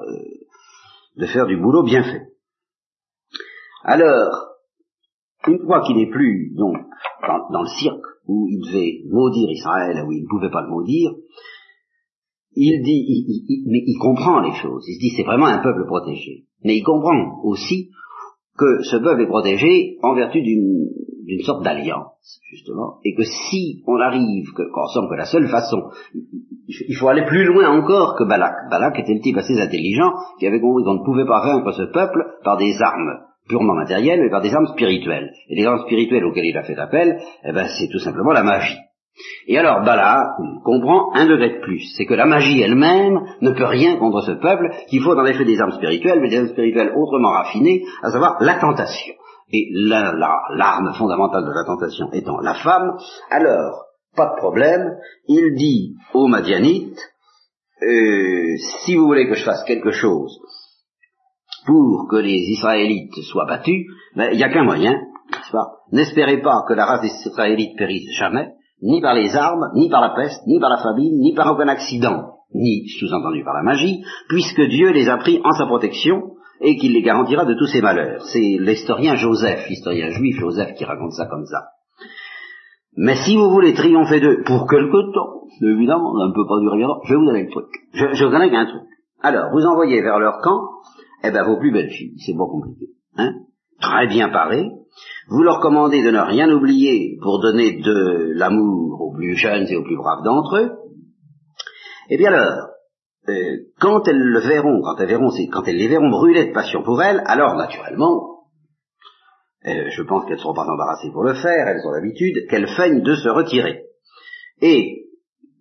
euh, 0.06 1.23
de 1.23 1.26
faire 1.26 1.47
du 1.47 1.56
boulot 1.56 1.85
bien 1.85 2.02
fait. 2.02 2.26
Alors, 3.82 4.30
une 5.47 5.64
fois 5.64 5.80
qu'il 5.87 5.97
n'est 5.97 6.11
plus 6.11 6.54
donc 6.54 6.76
dans, 7.50 7.62
le 7.62 7.80
cirque 7.80 8.04
où 8.28 8.47
il 8.47 8.61
devait 8.66 8.99
maudire 9.11 9.49
Israël, 9.52 10.04
où 10.06 10.12
il 10.12 10.25
ne 10.25 10.28
pouvait 10.28 10.50
pas 10.50 10.61
le 10.61 10.68
maudire, 10.68 11.12
il 12.56 12.82
dit, 12.82 13.64
mais 13.66 13.82
il 13.87 13.99
comprend 13.99 14.40
les 14.40 14.54
choses. 14.61 14.85
Il 14.87 14.97
se 14.97 15.00
dit, 15.00 15.14
c'est 15.16 15.23
vraiment 15.23 15.47
un 15.47 15.62
peuple 15.62 15.87
protégé. 15.87 16.44
Mais 16.62 16.76
il 16.76 16.82
comprend 16.82 17.40
aussi 17.42 17.88
que 18.60 18.82
ce 18.82 18.96
peuple 18.96 19.22
est 19.22 19.26
protégé 19.26 19.96
en 20.02 20.14
vertu 20.14 20.42
d'une 20.42 21.40
sorte 21.46 21.64
d'alliance, 21.64 22.40
justement, 22.50 22.98
et 23.04 23.14
que 23.14 23.22
si 23.24 23.82
on 23.86 23.96
arrive, 23.96 24.52
qu'on 24.52 24.86
semble 24.88 25.08
que 25.08 25.14
la 25.14 25.24
seule 25.24 25.48
façon, 25.48 25.84
il 26.68 26.94
faut 26.96 27.08
aller 27.08 27.24
plus 27.24 27.44
loin 27.44 27.70
encore 27.70 28.16
que 28.18 28.24
Balak. 28.24 28.68
Balak 28.70 28.98
était 28.98 29.14
le 29.14 29.20
type 29.20 29.38
assez 29.38 29.58
intelligent 29.58 30.12
qui 30.38 30.46
avait 30.46 30.60
compris 30.60 30.84
qu'on 30.84 31.00
ne 31.00 31.04
pouvait 31.04 31.26
pas 31.26 31.40
vaincre 31.40 31.72
ce 31.72 31.84
peuple 31.84 32.22
par 32.44 32.58
des 32.58 32.76
armes 32.82 33.20
purement 33.48 33.74
matérielles, 33.74 34.20
mais 34.20 34.30
par 34.30 34.42
des 34.42 34.54
armes 34.54 34.66
spirituelles. 34.66 35.32
Et 35.48 35.56
les 35.56 35.64
armes 35.64 35.80
spirituelles 35.86 36.24
auxquelles 36.24 36.46
il 36.46 36.56
a 36.58 36.62
fait 36.62 36.78
appel, 36.78 37.18
eh 37.44 37.52
ben, 37.52 37.66
c'est 37.66 37.88
tout 37.90 37.98
simplement 37.98 38.32
la 38.32 38.44
magie. 38.44 38.76
Et 39.46 39.58
alors 39.58 39.84
Bala 39.84 40.36
comprend 40.64 41.12
un 41.14 41.26
degré 41.26 41.50
de 41.50 41.60
plus, 41.60 41.92
c'est 41.96 42.06
que 42.06 42.14
la 42.14 42.26
magie 42.26 42.60
elle-même 42.62 43.20
ne 43.40 43.50
peut 43.50 43.66
rien 43.66 43.96
contre 43.96 44.22
ce 44.22 44.32
peuple, 44.32 44.70
qu'il 44.88 45.02
faut 45.02 45.14
dans 45.14 45.22
l'effet 45.22 45.44
des 45.44 45.60
armes 45.60 45.72
spirituelles, 45.72 46.20
mais 46.20 46.30
des 46.30 46.38
armes 46.38 46.48
spirituelles 46.48 46.92
autrement 46.96 47.30
raffinées, 47.30 47.82
à 48.02 48.10
savoir 48.10 48.36
la 48.40 48.58
tentation. 48.58 49.14
Et 49.52 49.66
l'arme 49.72 50.94
fondamentale 50.94 51.44
de 51.44 51.52
la 51.52 51.64
tentation 51.64 52.12
étant 52.12 52.38
la 52.40 52.54
femme, 52.54 52.96
alors, 53.30 53.84
pas 54.16 54.26
de 54.26 54.40
problème, 54.40 54.96
il 55.26 55.54
dit 55.56 55.96
aux 56.14 56.28
Madianites, 56.28 56.98
euh, 57.82 58.56
si 58.84 58.94
vous 58.94 59.06
voulez 59.06 59.28
que 59.28 59.34
je 59.34 59.44
fasse 59.44 59.64
quelque 59.64 59.90
chose 59.90 60.38
pour 61.66 62.06
que 62.10 62.16
les 62.16 62.38
Israélites 62.50 63.14
soient 63.30 63.46
battus, 63.46 63.86
ben, 64.14 64.28
il 64.32 64.36
n'y 64.36 64.44
a 64.44 64.50
qu'un 64.50 64.64
moyen, 64.64 64.96
N'espérez 65.92 66.40
pas 66.40 66.64
que 66.68 66.74
la 66.74 66.86
race 66.86 67.02
des 67.02 67.28
Israélites 67.28 67.76
périsse 67.76 68.10
jamais, 68.16 68.52
ni 68.82 69.00
par 69.00 69.14
les 69.14 69.34
armes, 69.37 69.70
ni 69.75 69.88
par 69.88 70.00
la 70.00 70.10
peste, 70.10 70.46
ni 70.46 70.58
par 70.58 70.70
la 70.70 70.78
famine, 70.78 71.18
ni 71.18 71.34
par 71.34 71.52
aucun 71.52 71.68
accident, 71.68 72.34
ni 72.54 72.88
sous-entendu 72.88 73.44
par 73.44 73.54
la 73.54 73.62
magie, 73.62 74.02
puisque 74.28 74.62
Dieu 74.62 74.90
les 74.90 75.08
a 75.08 75.18
pris 75.18 75.40
en 75.44 75.52
sa 75.52 75.66
protection 75.66 76.34
et 76.60 76.76
qu'il 76.76 76.92
les 76.92 77.02
garantira 77.02 77.44
de 77.44 77.54
tous 77.54 77.66
ses 77.66 77.80
malheurs. 77.80 78.22
C'est 78.32 78.56
l'historien 78.58 79.14
Joseph, 79.14 79.66
l'historien 79.68 80.10
juif 80.10 80.37
Joseph 80.38 80.75
qui 80.75 80.84
raconte 80.84 81.12
ça 81.12 81.26
comme 81.26 81.46
ça. 81.46 81.68
Mais 82.96 83.16
si 83.25 83.37
vous 83.37 83.50
voulez 83.50 83.72
triompher 83.72 84.20
d'eux 84.20 84.42
pour 84.44 84.68
quelque 84.68 85.14
temps, 85.14 85.46
évidemment, 85.62 86.12
on 86.12 86.28
ne 86.28 86.34
peut 86.34 86.46
pas 86.46 86.60
durer 86.60 86.78
bien 86.78 86.88
je 87.04 87.14
vous 87.14 87.25
donner 87.25 87.44
le 87.44 87.50
truc. 87.50 87.66
Je, 87.92 88.12
je 88.12 88.25
vous 88.25 88.30
donne 88.30 88.42
un 88.42 88.66
truc. 88.66 88.82
Alors, 89.22 89.50
vous 89.52 89.64
envoyez 89.64 90.02
vers 90.02 90.18
leur 90.18 90.38
camp, 90.42 90.60
eh 91.22 91.30
ben, 91.30 91.44
vos 91.44 91.58
plus 91.58 91.72
belles 91.72 91.90
filles, 91.90 92.14
c'est 92.18 92.34
pas 92.34 92.46
compliqué. 92.46 92.87
Hein 93.16 93.32
très 93.80 94.06
bien 94.06 94.28
parées, 94.28 94.68
vous 95.28 95.42
leur 95.42 95.60
commandez 95.60 96.02
de 96.02 96.10
ne 96.10 96.20
rien 96.20 96.50
oublier 96.50 97.18
pour 97.22 97.40
donner 97.40 97.80
de 97.80 98.32
l'amour 98.34 99.00
aux 99.00 99.14
plus 99.14 99.36
jeunes 99.36 99.66
et 99.69 99.76
aux 99.76 99.84
plus 99.84 99.97
braves 99.97 100.25
d'entre 100.25 100.56
eux. 100.56 100.71
Eh 102.08 102.16
bien 102.16 102.32
alors, 102.32 102.69
euh, 103.28 103.56
quand 103.78 104.06
elles 104.08 104.19
le 104.19 104.40
verront, 104.40 104.80
quand 104.82 104.97
elles 104.99 105.08
verront, 105.08 105.30
quand 105.52 105.62
elles 105.66 105.76
les 105.76 105.88
verront 105.88 106.10
brûler 106.10 106.47
de 106.47 106.52
passion 106.52 106.82
pour 106.82 107.02
elles, 107.02 107.23
alors 107.26 107.54
naturellement, 107.54 108.47
euh, 109.66 109.90
je 109.90 110.02
pense 110.02 110.25
qu'elles 110.25 110.36
ne 110.36 110.40
seront 110.40 110.54
pas 110.54 110.66
embarrassées 110.66 111.10
pour 111.12 111.23
le 111.23 111.34
faire, 111.34 111.69
elles 111.69 111.86
ont 111.86 111.93
l'habitude, 111.93 112.49
qu'elles 112.49 112.69
feignent 112.69 113.02
de 113.02 113.14
se 113.14 113.28
retirer. 113.28 113.84
Et 114.60 115.04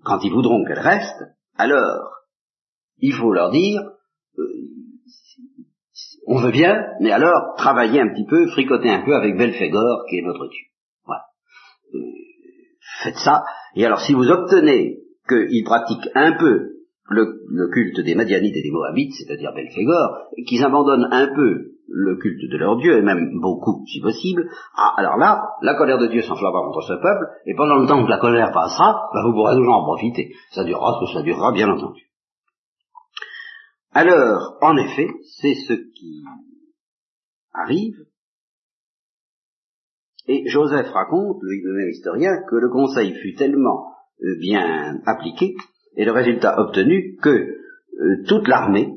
quand 0.04 0.20
ils 0.24 0.32
voudront 0.32 0.64
qu'elles 0.66 0.80
restent, 0.80 1.26
alors 1.58 2.10
il 2.98 3.14
faut 3.14 3.32
leur 3.32 3.52
dire, 3.52 3.82
on 6.32 6.40
veut 6.40 6.52
bien, 6.52 6.86
mais 7.00 7.12
alors 7.12 7.56
travailler 7.58 8.00
un 8.00 8.10
petit 8.10 8.26
peu, 8.26 8.46
fricoter 8.50 8.90
un 8.90 9.04
peu 9.04 9.16
avec 9.16 9.36
Belphégor, 9.36 10.06
qui 10.08 10.20
est 10.20 10.22
notre 10.22 10.48
Dieu. 10.48 10.66
Voilà. 11.04 11.24
Euh, 11.96 12.00
faites 13.04 13.18
ça, 13.18 13.44
et 13.76 13.84
alors 13.84 14.00
si 14.00 14.14
vous 14.14 14.30
obtenez 14.30 15.00
qu'ils 15.28 15.64
pratiquent 15.64 16.08
un 16.14 16.34
peu 16.38 16.76
le, 17.10 17.72
culte 17.72 18.06
des 18.06 18.14
Madianites 18.14 18.56
et 18.56 18.62
des 18.62 18.72
Moabites, 18.72 19.14
c'est-à-dire 19.18 19.54
Belphégor, 19.56 20.18
qu'ils 20.48 20.64
abandonnent 20.64 21.10
un 21.12 21.34
peu 21.34 21.72
le 21.88 22.18
culte 22.18 22.52
de 22.52 22.58
leur 22.58 22.78
Dieu, 22.78 23.00
et 23.00 23.02
même 23.02 23.40
beaucoup 23.42 23.84
si 23.88 24.00
possible, 24.00 24.48
ah, 24.78 24.94
alors 24.98 25.18
là, 25.18 25.42
la 25.64 25.74
colère 25.74 25.98
de 25.98 26.06
Dieu 26.06 26.22
s'enflammera 26.22 26.62
contre 26.62 26.84
ce 26.84 26.94
peuple, 26.94 27.26
et 27.48 27.56
pendant 27.56 27.78
le 27.78 27.88
temps 27.88 28.06
que 28.06 28.10
la 28.10 28.20
colère 28.20 28.52
passera, 28.52 29.10
bah, 29.12 29.22
vous 29.26 29.34
pourrez 29.34 29.56
toujours 29.56 29.78
en 29.78 29.84
profiter. 29.84 30.32
Ça 30.52 30.64
durera 30.64 30.94
ce 30.94 31.08
que 31.08 31.18
ça 31.18 31.24
durera, 31.24 31.52
bien 31.52 31.70
entendu. 31.70 32.09
Alors, 33.92 34.58
en 34.62 34.78
effet, 34.78 35.08
c'est 35.42 35.56
ce 35.56 35.74
qui 35.74 36.24
arrive. 37.54 37.96
Et 40.28 40.48
Joseph 40.48 40.88
raconte, 40.92 41.40
le 41.42 41.90
historien, 41.90 42.32
que 42.48 42.56
le 42.56 42.70
conseil 42.70 43.16
fut 43.16 43.34
tellement 43.34 43.94
euh, 44.22 44.38
bien 44.40 45.00
appliqué, 45.08 45.56
et 45.96 46.06
le 46.06 46.12
résultat 46.12 46.60
obtenu, 46.60 47.18
que 47.22 47.30
euh, 47.30 48.24
toute 48.28 48.48
l'armée 48.48 48.94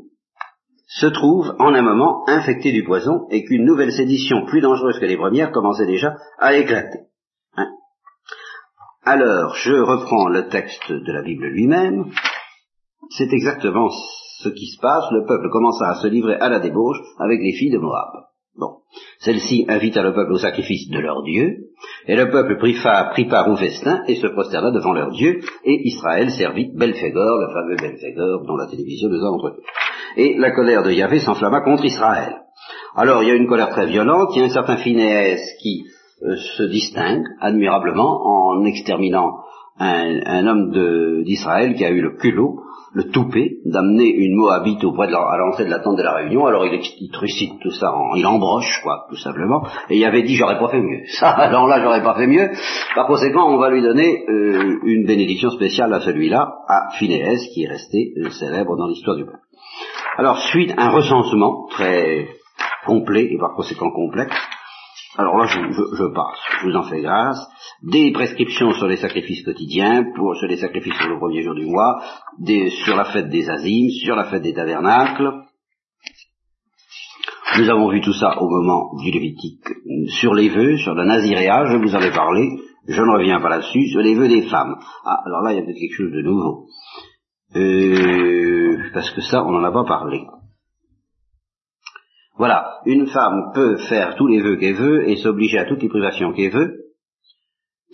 se 0.88 1.06
trouve 1.06 1.56
en 1.58 1.72
un 1.72 1.80
moment 1.80 2.28
infectée 2.28 2.70
du 2.70 2.84
poison, 2.84 3.26
et 3.30 3.44
qu'une 3.44 3.64
nouvelle 3.64 3.92
sédition 3.92 4.44
plus 4.44 4.60
dangereuse 4.60 4.98
que 4.98 5.06
les 5.06 5.16
premières 5.16 5.52
commençait 5.52 5.86
déjà 5.86 6.18
à 6.38 6.54
éclater. 6.54 6.98
Hein. 7.56 7.70
Alors, 9.04 9.54
je 9.54 9.72
reprends 9.72 10.28
le 10.28 10.48
texte 10.48 10.92
de 10.92 11.12
la 11.12 11.22
Bible 11.22 11.46
lui-même. 11.46 12.12
C'est 13.08 13.32
exactement 13.32 13.88
ce 14.42 14.48
qui 14.48 14.66
se 14.66 14.80
passe, 14.80 15.04
le 15.12 15.24
peuple 15.26 15.48
commença 15.50 15.88
à 15.88 15.94
se 15.94 16.08
livrer 16.08 16.34
à 16.34 16.48
la 16.48 16.60
débauche 16.60 16.98
avec 17.18 17.40
les 17.40 17.52
filles 17.52 17.70
de 17.70 17.78
Moab. 17.78 18.26
Bon. 18.58 18.82
Celle-ci 19.20 19.64
invita 19.68 20.02
le 20.02 20.12
peuple 20.12 20.32
au 20.32 20.38
sacrifice 20.38 20.90
de 20.90 20.98
leur 20.98 21.22
Dieu, 21.22 21.68
et 22.06 22.16
le 22.16 22.30
peuple 22.30 22.58
prit, 22.58 22.74
part 23.28 23.48
au 23.48 23.56
festin 23.56 24.02
et 24.08 24.16
se 24.16 24.26
prosterna 24.26 24.70
devant 24.70 24.92
leur 24.92 25.10
Dieu, 25.10 25.40
et 25.64 25.88
Israël 25.88 26.30
servit 26.30 26.70
Belphégor, 26.74 27.38
le 27.38 27.52
fameux 27.52 27.76
Belphégor 27.76 28.44
dont 28.46 28.56
la 28.56 28.66
télévision 28.66 29.08
nous 29.08 29.24
a 29.24 29.30
entretenu. 29.30 29.64
Et 30.16 30.36
la 30.36 30.50
colère 30.50 30.82
de 30.82 30.90
Yahvé 30.90 31.20
s'enflamma 31.20 31.62
contre 31.62 31.86
Israël. 31.86 32.42
Alors 32.94 33.22
il 33.22 33.28
y 33.28 33.32
a 33.32 33.34
une 33.34 33.48
colère 33.48 33.70
très 33.70 33.86
violente, 33.86 34.30
il 34.34 34.40
y 34.40 34.42
a 34.42 34.46
un 34.46 34.50
certain 34.50 34.76
Phinéès 34.76 35.40
qui 35.62 35.84
euh, 36.22 36.36
se 36.36 36.64
distingue 36.64 37.24
admirablement 37.40 38.20
en 38.26 38.64
exterminant 38.64 39.38
un 39.78 40.46
homme 40.46 41.24
d'Israël 41.24 41.74
qui 41.74 41.84
a 41.84 41.90
eu 41.90 42.02
le 42.02 42.16
culot 42.16 42.60
le 42.94 43.04
toupet 43.10 43.58
d'amener 43.64 44.08
une 44.08 44.36
Moabite 44.36 44.84
auprès 44.84 45.06
de 45.06 45.12
la, 45.12 45.18
à 45.18 45.36
l'entrée 45.38 45.64
de 45.64 45.70
la 45.70 45.80
tente 45.80 45.96
de 45.96 46.02
la 46.02 46.12
réunion, 46.12 46.44
alors 46.46 46.66
il, 46.66 46.80
il 47.00 47.10
trucide 47.10 47.58
tout 47.60 47.70
ça, 47.70 47.92
en, 47.92 48.14
il 48.14 48.26
embroche, 48.26 48.80
quoi, 48.82 49.06
tout 49.08 49.16
simplement, 49.16 49.66
et 49.88 49.96
il 49.96 50.04
avait 50.04 50.22
dit 50.22 50.36
j'aurais 50.36 50.58
pas 50.58 50.68
fait 50.68 50.80
mieux. 50.80 51.02
Ça, 51.18 51.30
alors 51.30 51.66
là 51.66 51.80
j'aurais 51.82 52.02
pas 52.02 52.14
fait 52.14 52.26
mieux. 52.26 52.50
Par 52.94 53.06
conséquent, 53.06 53.48
on 53.48 53.58
va 53.58 53.70
lui 53.70 53.82
donner 53.82 54.24
euh, 54.28 54.78
une 54.84 55.06
bénédiction 55.06 55.50
spéciale 55.50 55.92
à 55.92 56.00
celui-là, 56.00 56.52
à 56.68 56.90
Phinéès, 56.98 57.48
qui 57.54 57.64
est 57.64 57.68
resté 57.68 58.12
euh, 58.18 58.30
célèbre 58.30 58.76
dans 58.76 58.88
l'histoire 58.88 59.16
du 59.16 59.24
peuple. 59.24 59.38
Alors 60.18 60.38
suite 60.38 60.74
un 60.76 60.90
recensement 60.90 61.66
très 61.70 62.28
complet 62.86 63.28
et 63.30 63.38
par 63.38 63.54
conséquent 63.54 63.90
complexe 63.90 64.36
alors 65.18 65.36
là, 65.36 65.46
je, 65.46 65.58
je, 65.58 66.14
passe, 66.14 66.38
je 66.60 66.66
vous 66.66 66.76
en 66.76 66.84
fais 66.84 67.02
grâce. 67.02 67.38
Des 67.82 68.12
prescriptions 68.12 68.72
sur 68.72 68.86
les 68.86 68.96
sacrifices 68.96 69.44
quotidiens, 69.44 70.04
pour, 70.16 70.34
sur 70.36 70.48
les 70.48 70.56
sacrifices 70.56 70.96
sur 70.96 71.10
le 71.10 71.18
premier 71.18 71.42
jour 71.42 71.54
du 71.54 71.66
mois, 71.66 72.02
des, 72.38 72.70
sur 72.70 72.96
la 72.96 73.04
fête 73.04 73.28
des 73.28 73.48
azimes, 73.50 73.90
sur 73.90 74.16
la 74.16 74.24
fête 74.24 74.42
des 74.42 74.54
tabernacles. 74.54 75.30
Nous 77.58 77.68
avons 77.68 77.90
vu 77.90 78.00
tout 78.00 78.14
ça 78.14 78.40
au 78.40 78.48
moment 78.48 78.96
du 79.02 79.10
Lévitique. 79.10 79.66
Sur 80.20 80.32
les 80.32 80.48
vœux, 80.48 80.78
sur 80.78 80.94
le 80.94 81.04
naziréa, 81.04 81.66
je 81.66 81.76
vous 81.76 81.94
en 81.94 82.00
ai 82.00 82.10
parlé, 82.10 82.48
je 82.88 83.02
ne 83.02 83.12
reviens 83.12 83.40
pas 83.40 83.50
là-dessus, 83.50 83.88
sur 83.88 84.00
les 84.00 84.14
vœux 84.14 84.28
des 84.28 84.48
femmes. 84.48 84.76
Ah, 85.04 85.18
alors 85.26 85.42
là, 85.42 85.52
il 85.52 85.56
y 85.56 85.62
a 85.62 85.66
quelque 85.66 85.94
chose 85.94 86.12
de 86.12 86.22
nouveau. 86.22 86.68
Euh, 87.54 88.78
parce 88.94 89.10
que 89.10 89.20
ça, 89.20 89.44
on 89.44 89.50
n'en 89.50 89.64
a 89.64 89.72
pas 89.72 89.84
parlé. 89.84 90.22
Voilà, 92.36 92.80
une 92.86 93.06
femme 93.08 93.52
peut 93.54 93.76
faire 93.88 94.16
tous 94.16 94.26
les 94.26 94.40
vœux 94.40 94.56
qu'elle 94.56 94.74
veut 94.74 95.08
et 95.08 95.16
s'obliger 95.16 95.58
à 95.58 95.64
toutes 95.66 95.82
les 95.82 95.88
privations 95.88 96.32
qu'elle 96.32 96.52
veut, 96.52 96.82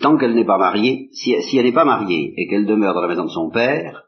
tant 0.01 0.17
qu'elle 0.17 0.35
n'est 0.35 0.47
pas 0.47 0.59
mariée, 0.59 1.09
si, 1.13 1.35
elle 1.57 1.65
n'est 1.65 1.73
pas 1.73 1.85
mariée 1.85 2.35
et 2.37 2.47
qu'elle 2.49 2.67
demeure 2.67 2.95
dans 2.95 3.03
la 3.03 3.09
maison 3.09 3.25
de 3.25 3.31
son 3.31 3.51
père, 3.51 4.05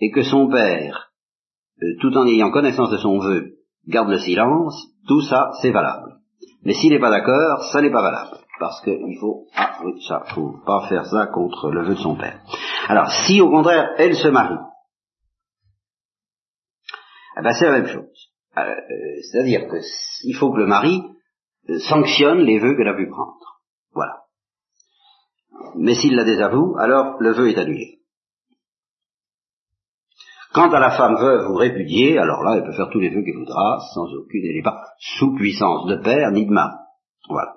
et 0.00 0.10
que 0.10 0.22
son 0.22 0.48
père, 0.48 1.12
euh, 1.82 1.86
tout 2.00 2.16
en 2.16 2.26
ayant 2.26 2.50
connaissance 2.50 2.90
de 2.90 2.96
son 2.98 3.18
vœu, 3.18 3.52
garde 3.86 4.08
le 4.08 4.18
silence, 4.18 4.88
tout 5.06 5.20
ça, 5.20 5.50
c'est 5.62 5.70
valable. 5.70 6.16
Mais 6.64 6.74
s'il 6.74 6.90
n'est 6.90 7.00
pas 7.00 7.10
d'accord, 7.10 7.64
ça 7.72 7.80
n'est 7.80 7.92
pas 7.92 8.02
valable. 8.02 8.38
Parce 8.58 8.80
qu'il 8.82 9.18
faut, 9.20 9.46
ah 9.54 9.78
oui, 9.84 10.00
ça, 10.06 10.24
faut 10.34 10.56
pas 10.64 10.88
faire 10.88 11.06
ça 11.06 11.26
contre 11.26 11.70
le 11.70 11.84
vœu 11.84 11.94
de 11.94 12.00
son 12.00 12.16
père. 12.16 12.40
Alors, 12.88 13.10
si 13.10 13.40
au 13.40 13.50
contraire, 13.50 13.90
elle 13.98 14.16
se 14.16 14.28
marie, 14.28 14.58
eh 17.36 17.42
ben 17.42 17.52
c'est 17.52 17.66
la 17.66 17.80
même 17.80 17.86
chose. 17.86 18.33
Euh, 18.56 18.60
euh, 18.60 19.20
c'est-à-dire 19.22 19.68
qu'il 19.68 20.36
faut 20.36 20.52
que 20.52 20.58
le 20.58 20.66
mari 20.66 21.02
sanctionne 21.88 22.38
les 22.38 22.58
vœux 22.58 22.76
qu'elle 22.76 22.88
a 22.88 22.94
pu 22.94 23.08
prendre. 23.08 23.62
Voilà. 23.92 24.22
Mais 25.76 25.94
s'il 25.94 26.14
la 26.14 26.24
désavoue, 26.24 26.76
alors 26.78 27.16
le 27.20 27.32
vœu 27.32 27.50
est 27.50 27.58
annulé. 27.58 28.00
Quant 30.52 30.70
à 30.70 30.78
la 30.78 30.96
femme 30.96 31.16
veuve 31.16 31.50
ou 31.50 31.56
répudiée, 31.56 32.16
alors 32.16 32.44
là, 32.44 32.56
elle 32.56 32.64
peut 32.64 32.76
faire 32.76 32.90
tous 32.90 33.00
les 33.00 33.10
vœux 33.10 33.24
qu'elle 33.24 33.38
voudra, 33.38 33.80
sans 33.92 34.06
aucune, 34.14 34.44
elle 34.44 34.54
n'est 34.54 34.62
pas 34.62 34.84
sous 34.98 35.34
puissance 35.34 35.86
de 35.86 35.96
père 35.96 36.30
ni 36.30 36.46
de 36.46 36.52
mari. 36.52 36.76
Voilà. 37.28 37.56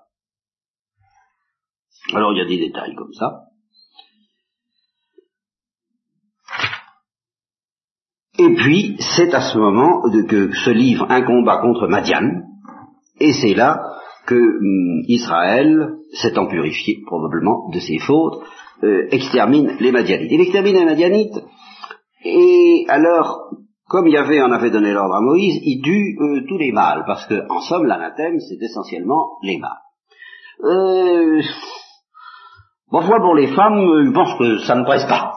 Alors 2.13 2.33
il 2.33 2.39
y 2.39 2.41
a 2.41 2.45
des 2.45 2.57
détails 2.57 2.95
comme 2.95 3.13
ça. 3.13 3.43
Et 8.39 8.53
puis, 8.53 8.97
c'est 8.99 9.33
à 9.33 9.41
ce 9.41 9.57
moment 9.57 10.01
que 10.27 10.53
se 10.53 10.69
livre 10.69 11.07
un 11.09 11.23
combat 11.23 11.57
contre 11.57 11.87
Madian, 11.87 12.43
et 13.19 13.33
c'est 13.33 13.55
là 13.55 13.81
que 14.27 14.35
hum, 14.35 15.03
Israël, 15.07 15.95
s'étant 16.13 16.47
purifié 16.47 16.97
probablement 17.05 17.69
de 17.73 17.79
ses 17.79 17.97
fautes, 17.99 18.43
euh, 18.83 19.07
extermine 19.11 19.75
les 19.79 19.91
Madianites. 19.91 20.31
Il 20.31 20.41
extermine 20.41 20.75
les 20.75 20.85
Madianites 20.85 21.39
et 22.23 22.85
alors, 22.89 23.51
comme 23.87 24.07
Yahvé 24.07 24.41
en 24.41 24.51
avait 24.51 24.71
donné 24.71 24.91
l'ordre 24.91 25.15
à 25.15 25.21
Moïse, 25.21 25.59
il 25.63 25.81
tue 25.81 26.17
euh, 26.19 26.45
tous 26.47 26.57
les 26.57 26.71
mâles, 26.71 27.03
parce 27.05 27.25
que, 27.27 27.45
en 27.49 27.61
somme, 27.61 27.85
l'anathème, 27.85 28.39
c'est 28.39 28.61
essentiellement 28.61 29.37
les 29.43 29.57
mâles. 29.59 29.71
Euh, 30.63 31.41
parfois, 32.91 33.19
pour 33.19 33.35
les 33.35 33.47
femmes, 33.47 33.79
ils 34.03 34.11
pensent 34.13 34.37
que 34.37 34.57
ça 34.59 34.75
ne 34.75 34.83
presse 34.83 35.05
pas. 35.05 35.36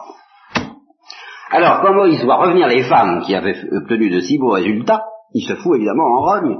Alors, 1.51 1.81
quand 1.81 1.93
Moïse 1.93 2.23
voit 2.23 2.37
revenir 2.37 2.67
les 2.67 2.83
femmes 2.83 3.21
qui 3.25 3.35
avaient 3.35 3.57
obtenu 3.71 4.09
de 4.09 4.21
si 4.21 4.37
beaux 4.37 4.51
résultats, 4.51 5.03
il 5.33 5.43
se 5.43 5.55
fout 5.55 5.75
évidemment 5.75 6.05
en 6.05 6.21
rogne. 6.21 6.57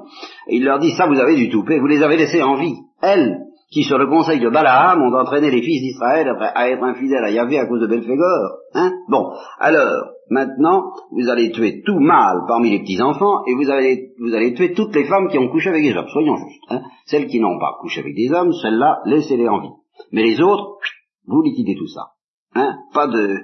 Il 0.47 0.65
leur 0.65 0.79
dit, 0.79 0.91
ça 0.91 1.07
vous 1.07 1.19
avez 1.19 1.35
du 1.35 1.49
toupet, 1.49 1.79
vous 1.79 1.87
les 1.87 2.03
avez 2.03 2.17
laissées 2.17 2.43
en 2.43 2.55
vie. 2.55 2.75
Elles, 3.01 3.39
qui 3.71 3.83
sur 3.83 3.97
le 3.97 4.07
conseil 4.07 4.41
de 4.41 4.49
Balaam 4.49 5.01
ont 5.01 5.17
entraîné 5.17 5.49
les 5.49 5.61
fils 5.61 5.81
d'Israël 5.81 6.27
à 6.55 6.69
être 6.69 6.83
infidèles 6.83 7.23
à 7.23 7.31
Yahvé 7.31 7.57
à 7.57 7.67
cause 7.67 7.79
de 7.79 7.87
Belphégor. 7.87 8.57
Hein 8.73 8.91
bon, 9.07 9.31
alors, 9.59 10.07
maintenant, 10.29 10.91
vous 11.11 11.29
allez 11.29 11.51
tuer 11.51 11.81
tout 11.85 11.99
mâle 11.99 12.41
parmi 12.49 12.69
les 12.69 12.79
petits-enfants, 12.79 13.43
et 13.47 13.55
vous 13.55 13.69
allez, 13.69 14.09
vous 14.19 14.35
allez 14.35 14.53
tuer 14.53 14.73
toutes 14.73 14.93
les 14.93 15.05
femmes 15.05 15.29
qui 15.29 15.37
ont 15.37 15.47
couché 15.47 15.69
avec 15.69 15.83
des 15.83 15.95
hommes. 15.95 16.09
Soyons 16.09 16.35
justes. 16.35 16.63
Hein 16.69 16.81
Celles 17.05 17.27
qui 17.27 17.39
n'ont 17.39 17.59
pas 17.59 17.77
couché 17.79 18.01
avec 18.01 18.13
des 18.13 18.29
hommes, 18.33 18.51
celles-là, 18.51 18.99
laissez-les 19.05 19.47
en 19.47 19.61
vie. 19.61 19.73
Mais 20.11 20.23
les 20.23 20.41
autres, 20.41 20.77
vous 21.25 21.41
liquidez 21.41 21.75
tout 21.75 21.87
ça. 21.87 22.07
Hein 22.55 22.75
pas 22.93 23.07
de, 23.07 23.37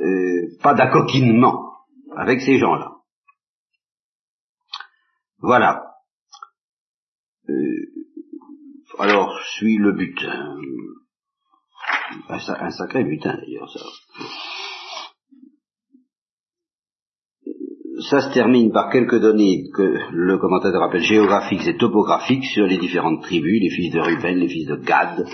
euh, 0.00 0.58
pas 0.62 0.74
d'accoquinement 0.74 1.72
avec 2.16 2.40
ces 2.40 2.58
gens-là. 2.58 2.92
Voilà. 5.38 5.82
Euh, 7.48 7.86
alors, 8.98 9.38
suis 9.56 9.76
le 9.76 9.92
butin. 9.92 10.56
Un, 12.28 12.70
sacré 12.70 13.04
butin 13.04 13.36
d'ailleurs, 13.36 13.70
ça. 13.70 13.80
Ça 18.10 18.20
se 18.20 18.34
termine 18.34 18.72
par 18.72 18.90
quelques 18.90 19.18
données 19.18 19.64
que 19.74 19.98
le 20.12 20.38
commentateur 20.38 20.82
appelle 20.82 21.02
géographiques 21.02 21.66
et 21.66 21.76
topographiques 21.76 22.44
sur 22.44 22.66
les 22.66 22.78
différentes 22.78 23.22
tribus, 23.22 23.60
les 23.60 23.70
fils 23.70 23.92
de 23.92 24.00
Ruben, 24.00 24.36
les 24.36 24.48
fils 24.48 24.66
de 24.66 24.76
Gad, 24.76 25.26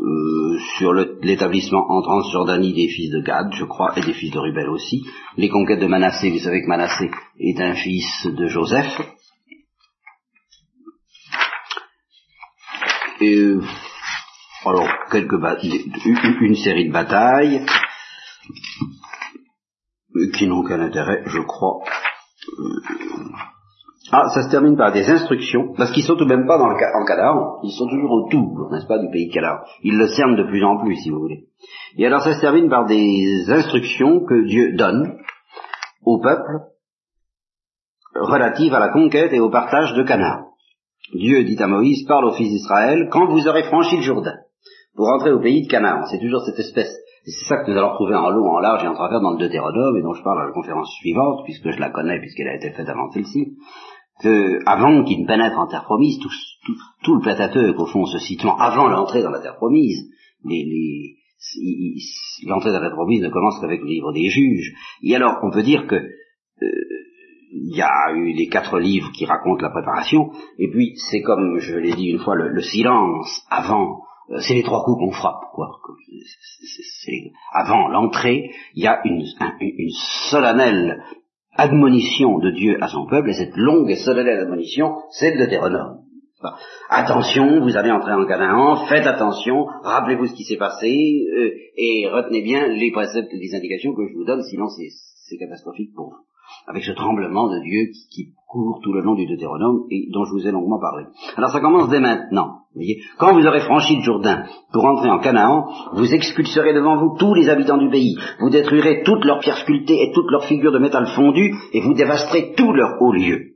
euh, 0.00 0.58
sur 0.78 0.92
l'établissement 0.94 1.84
en 1.90 2.00
Transjordanie 2.00 2.72
des 2.72 2.88
fils 2.88 3.10
de 3.10 3.20
Gad, 3.20 3.52
je 3.54 3.64
crois, 3.64 3.92
et 3.96 4.00
des 4.00 4.14
fils 4.14 4.32
de 4.32 4.38
Ruben 4.38 4.68
aussi. 4.68 5.04
Les 5.36 5.48
conquêtes 5.48 5.80
de 5.80 5.86
Manassé, 5.86 6.30
vous 6.30 6.38
savez 6.38 6.62
que 6.62 6.68
Manassé 6.68 7.10
est 7.38 7.60
un 7.60 7.74
fils 7.74 8.26
de 8.26 8.46
Joseph, 8.46 9.00
et 13.20 13.36
euh, 13.36 13.62
alors 14.64 14.88
quelques 15.10 15.40
une 16.40 16.56
série 16.56 16.88
de 16.88 16.92
batailles 16.92 17.66
qui 20.34 20.46
n'ont 20.46 20.64
qu'un 20.64 20.80
intérêt, 20.80 21.22
je 21.26 21.40
crois. 21.40 21.84
Euh, 22.58 22.80
ah, 24.12 24.28
ça 24.34 24.42
se 24.42 24.50
termine 24.50 24.76
par 24.76 24.92
des 24.92 25.08
instructions, 25.08 25.72
parce 25.76 25.92
qu'ils 25.92 26.02
sont 26.02 26.16
tout 26.16 26.24
de 26.24 26.34
même 26.34 26.46
pas 26.46 26.58
dans 26.58 26.68
le, 26.68 26.74
en 26.74 27.04
Canaan, 27.04 27.58
ils 27.62 27.70
sont 27.70 27.86
toujours 27.86 28.10
autour, 28.10 28.68
n'est-ce 28.72 28.86
pas, 28.86 28.98
du 28.98 29.08
pays 29.10 29.28
de 29.28 29.34
Canaan. 29.34 29.58
Ils 29.84 29.96
le 29.96 30.08
cernent 30.08 30.36
de 30.36 30.44
plus 30.44 30.64
en 30.64 30.78
plus, 30.78 30.96
si 30.96 31.10
vous 31.10 31.20
voulez. 31.20 31.44
Et 31.96 32.06
alors 32.06 32.20
ça 32.22 32.34
se 32.34 32.40
termine 32.40 32.68
par 32.68 32.86
des 32.86 33.44
instructions 33.48 34.24
que 34.24 34.46
Dieu 34.46 34.76
donne 34.76 35.16
au 36.04 36.18
peuple 36.18 36.60
relatives 38.14 38.74
à 38.74 38.80
la 38.80 38.88
conquête 38.88 39.32
et 39.32 39.40
au 39.40 39.50
partage 39.50 39.94
de 39.94 40.02
Canaan. 40.02 40.46
Dieu 41.14 41.44
dit 41.44 41.60
à 41.62 41.66
Moïse, 41.66 42.06
parle 42.06 42.24
aux 42.24 42.34
fils 42.34 42.50
d'Israël, 42.50 43.08
quand 43.10 43.26
vous 43.26 43.46
aurez 43.48 43.64
franchi 43.64 43.96
le 43.96 44.02
Jourdain, 44.02 44.36
pour 44.96 45.08
entrer 45.08 45.32
au 45.32 45.40
pays 45.40 45.66
de 45.66 45.70
Canaan. 45.70 46.04
C'est 46.10 46.20
toujours 46.20 46.42
cette 46.42 46.58
espèce. 46.58 46.92
Et 47.26 47.30
c'est 47.30 47.48
ça 47.48 47.62
que 47.62 47.70
nous 47.70 47.76
allons 47.76 47.94
trouver 47.94 48.14
en 48.14 48.30
long, 48.30 48.48
en 48.48 48.60
large 48.60 48.82
et 48.82 48.88
en 48.88 48.94
travers 48.94 49.20
dans 49.20 49.32
le 49.32 49.38
Deutéronome, 49.38 49.96
et 49.96 50.02
dont 50.02 50.14
je 50.14 50.22
parle 50.22 50.40
à 50.40 50.46
la 50.46 50.52
conférence 50.52 50.90
suivante, 51.00 51.44
puisque 51.44 51.70
je 51.70 51.78
la 51.78 51.90
connais, 51.90 52.18
puisqu'elle 52.18 52.48
a 52.48 52.56
été 52.56 52.70
faite 52.70 52.88
avant 52.88 53.10
celle-ci, 53.10 53.56
que 54.22 54.58
avant 54.66 55.04
qu'il 55.04 55.22
ne 55.22 55.26
pénètre 55.26 55.58
en 55.58 55.66
terre 55.66 55.84
promise, 55.84 56.18
tout, 56.18 57.14
le 57.14 57.20
Platateuque, 57.20 57.78
au 57.78 57.86
fond, 57.86 58.06
se 58.06 58.18
situant 58.18 58.56
avant 58.56 58.88
l'entrée 58.88 59.22
dans 59.22 59.30
la 59.30 59.40
terre 59.40 59.56
promise, 59.56 60.08
l'entrée 62.46 62.70
dans 62.70 62.80
la 62.80 62.88
terre 62.88 62.96
promise 62.96 63.22
ne 63.22 63.28
commence 63.28 63.60
qu'avec 63.60 63.80
le 63.80 63.88
livre 63.88 64.12
des 64.12 64.28
juges. 64.28 64.74
Et 65.02 65.14
alors, 65.16 65.38
on 65.42 65.50
peut 65.50 65.62
dire 65.62 65.86
que 65.86 65.96
euh, 65.96 66.68
il 67.52 67.76
y 67.76 67.82
a 67.82 68.12
eu 68.14 68.32
les 68.32 68.48
quatre 68.48 68.78
livres 68.78 69.10
qui 69.12 69.24
racontent 69.24 69.62
la 69.62 69.70
préparation, 69.70 70.30
et 70.58 70.70
puis 70.70 70.92
c'est 70.96 71.22
comme 71.22 71.58
je 71.58 71.76
l'ai 71.76 71.94
dit 71.94 72.08
une 72.08 72.20
fois, 72.20 72.36
le, 72.36 72.60
silence 72.60 73.42
avant, 73.50 74.02
euh, 74.30 74.38
c'est 74.38 74.54
les 74.54 74.62
trois 74.62 74.84
coups 74.84 74.98
qu'on 74.98 75.12
frappe, 75.12 75.50
quoi. 75.52 75.68
Avant 77.52 77.88
l'entrée, 77.88 78.50
il 78.74 78.84
y 78.84 78.86
a 78.86 79.00
une, 79.04 79.24
une 79.60 79.90
solennelle 80.30 81.02
admonition 81.60 82.38
de 82.38 82.50
Dieu 82.50 82.78
à 82.80 82.88
son 82.88 83.06
peuple, 83.06 83.30
et 83.30 83.34
cette 83.34 83.56
longue 83.56 83.90
et 83.90 83.96
solennelle 83.96 84.40
admonition, 84.40 84.94
c'est 85.10 85.34
le 85.34 85.44
Deutéronome. 85.44 85.98
Attention, 86.88 87.60
vous 87.60 87.76
allez 87.76 87.90
entrer 87.90 88.14
en 88.14 88.24
Canaan, 88.24 88.86
faites 88.86 89.06
attention, 89.06 89.66
rappelez-vous 89.82 90.26
ce 90.26 90.34
qui 90.34 90.44
s'est 90.44 90.56
passé, 90.56 90.88
euh, 90.88 91.50
et 91.76 92.08
retenez 92.08 92.40
bien 92.42 92.66
les 92.68 92.90
préceptes, 92.90 93.32
les 93.32 93.54
indications 93.54 93.94
que 93.94 94.08
je 94.08 94.14
vous 94.14 94.24
donne, 94.24 94.42
sinon 94.42 94.66
c'est 94.68 95.36
catastrophique 95.36 95.92
pour 95.94 96.06
vous 96.06 96.29
avec 96.66 96.84
ce 96.84 96.92
tremblement 96.92 97.48
de 97.48 97.60
Dieu 97.60 97.90
qui, 98.12 98.32
court 98.50 98.80
tout 98.82 98.92
le 98.92 99.00
long 99.00 99.14
du 99.14 99.26
Deutéronome 99.26 99.84
et 99.90 100.08
dont 100.12 100.24
je 100.24 100.32
vous 100.32 100.46
ai 100.46 100.50
longuement 100.50 100.80
parlé. 100.80 101.04
Alors 101.36 101.50
ça 101.50 101.60
commence 101.60 101.88
dès 101.88 102.00
maintenant. 102.00 102.62
Voyez, 102.74 103.00
quand 103.18 103.32
vous 103.32 103.46
aurez 103.46 103.60
franchi 103.60 103.96
le 103.96 104.02
Jourdain 104.02 104.44
pour 104.72 104.84
entrer 104.84 105.08
en 105.08 105.20
Canaan, 105.20 105.68
vous 105.92 106.12
expulserez 106.12 106.74
devant 106.74 106.96
vous 106.96 107.16
tous 107.16 107.34
les 107.34 107.48
habitants 107.48 107.78
du 107.78 107.88
pays, 107.90 108.16
vous 108.40 108.50
détruirez 108.50 109.02
toutes 109.04 109.24
leurs 109.24 109.38
pierres 109.38 109.58
sculptées 109.58 110.02
et 110.02 110.12
toutes 110.12 110.30
leurs 110.30 110.44
figures 110.44 110.72
de 110.72 110.78
métal 110.78 111.06
fondu, 111.14 111.54
et 111.72 111.80
vous 111.80 111.94
dévasterez 111.94 112.54
tous 112.56 112.72
leurs 112.72 113.00
hauts 113.00 113.12
lieux. 113.12 113.50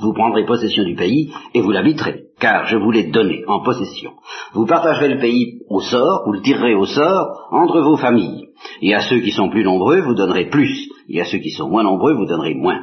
Vous 0.00 0.12
prendrez 0.12 0.44
possession 0.44 0.84
du 0.84 0.94
pays 0.94 1.30
et 1.54 1.60
vous 1.60 1.70
l'habiterez, 1.70 2.24
car 2.40 2.66
je 2.66 2.76
vous 2.76 2.90
l'ai 2.90 3.10
donné 3.10 3.44
en 3.46 3.62
possession. 3.62 4.12
Vous 4.54 4.66
partagerez 4.66 5.08
le 5.08 5.20
pays 5.20 5.60
au 5.68 5.80
sort, 5.80 6.22
vous 6.26 6.32
le 6.32 6.40
tirerez 6.40 6.74
au 6.74 6.86
sort 6.86 7.48
entre 7.50 7.80
vos 7.80 7.96
familles. 7.96 8.43
Et 8.82 8.94
à 8.94 9.00
ceux 9.00 9.20
qui 9.20 9.30
sont 9.30 9.50
plus 9.50 9.64
nombreux, 9.64 10.00
vous 10.00 10.14
donnerez 10.14 10.48
plus, 10.48 10.88
et 11.08 11.20
à 11.20 11.24
ceux 11.24 11.38
qui 11.38 11.50
sont 11.50 11.68
moins 11.68 11.82
nombreux, 11.82 12.14
vous 12.14 12.26
donnerez 12.26 12.54
moins. 12.54 12.80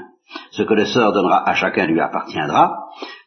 Ce 0.52 0.64
que 0.64 0.74
le 0.74 0.86
sort 0.86 1.14
donnera 1.14 1.48
à 1.50 1.54
chacun 1.56 1.86
lui 1.88 2.00
appartiendra, 2.00 2.74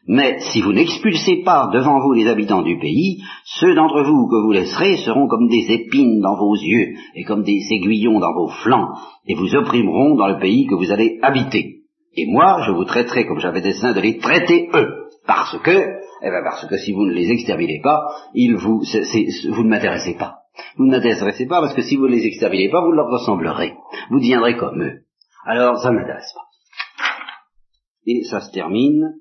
mais 0.07 0.39
si 0.51 0.61
vous 0.61 0.73
n'expulsez 0.73 1.43
pas 1.43 1.69
devant 1.73 1.99
vous 1.99 2.13
les 2.13 2.27
habitants 2.27 2.61
du 2.61 2.77
pays, 2.79 3.23
ceux 3.43 3.73
d'entre 3.73 4.03
vous 4.03 4.27
que 4.27 4.43
vous 4.43 4.51
laisserez 4.51 4.97
seront 4.97 5.27
comme 5.27 5.47
des 5.47 5.71
épines 5.71 6.21
dans 6.21 6.35
vos 6.35 6.55
yeux 6.55 6.95
et 7.15 7.23
comme 7.23 7.43
des 7.43 7.59
aiguillons 7.71 8.19
dans 8.19 8.33
vos 8.33 8.49
flancs, 8.49 8.89
et 9.27 9.35
vous 9.35 9.55
opprimeront 9.55 10.15
dans 10.15 10.27
le 10.27 10.39
pays 10.39 10.67
que 10.67 10.75
vous 10.75 10.91
allez 10.91 11.19
habiter. 11.21 11.81
Et 12.15 12.25
moi, 12.27 12.61
je 12.65 12.71
vous 12.71 12.85
traiterai 12.85 13.25
comme 13.25 13.39
j'avais 13.39 13.61
dessein 13.61 13.93
de 13.93 14.01
les 14.01 14.17
traiter 14.19 14.69
eux, 14.73 15.09
parce 15.27 15.57
que, 15.59 15.71
eh 15.71 16.29
bien 16.29 16.43
parce 16.43 16.65
que 16.67 16.77
si 16.77 16.93
vous 16.93 17.05
ne 17.05 17.13
les 17.13 17.31
exterminez 17.31 17.81
pas, 17.83 18.03
ils 18.33 18.55
vous, 18.55 18.81
vous 18.81 19.63
ne 19.63 19.69
m'intéressez 19.69 20.15
pas. 20.17 20.44
Vous 20.77 20.85
ne 20.85 20.91
m'intéressez 20.91 21.47
pas 21.47 21.61
parce 21.61 21.73
que 21.73 21.81
si 21.81 21.97
vous 21.97 22.07
ne 22.07 22.15
les 22.15 22.25
exterminez 22.25 22.69
pas, 22.69 22.81
vous 22.81 22.91
leur 22.91 23.07
ressemblerez. 23.07 23.73
Vous 24.09 24.19
deviendrez 24.19 24.57
comme 24.57 24.81
eux. 24.81 25.01
Alors, 25.45 25.77
ça 25.77 25.91
ne 25.91 25.99
pas. 25.99 26.21
Et 28.07 28.23
ça 28.23 28.41
se 28.41 28.51
termine. 28.51 29.13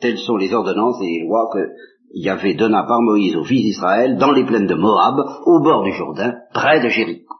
Telles 0.00 0.18
sont 0.18 0.36
les 0.36 0.52
ordonnances 0.52 1.00
et 1.02 1.06
les 1.06 1.26
lois 1.26 1.48
que 1.52 1.70
Yahvé 2.14 2.54
donna 2.54 2.84
par 2.84 3.00
Moïse 3.00 3.36
aux 3.36 3.44
fils 3.44 3.62
d'Israël 3.62 4.18
dans 4.18 4.32
les 4.32 4.44
plaines 4.44 4.66
de 4.66 4.74
Moab, 4.74 5.16
au 5.46 5.62
bord 5.62 5.82
du 5.82 5.92
Jourdain, 5.92 6.34
près 6.52 6.82
de 6.82 6.88
Jéricho. 6.88 7.34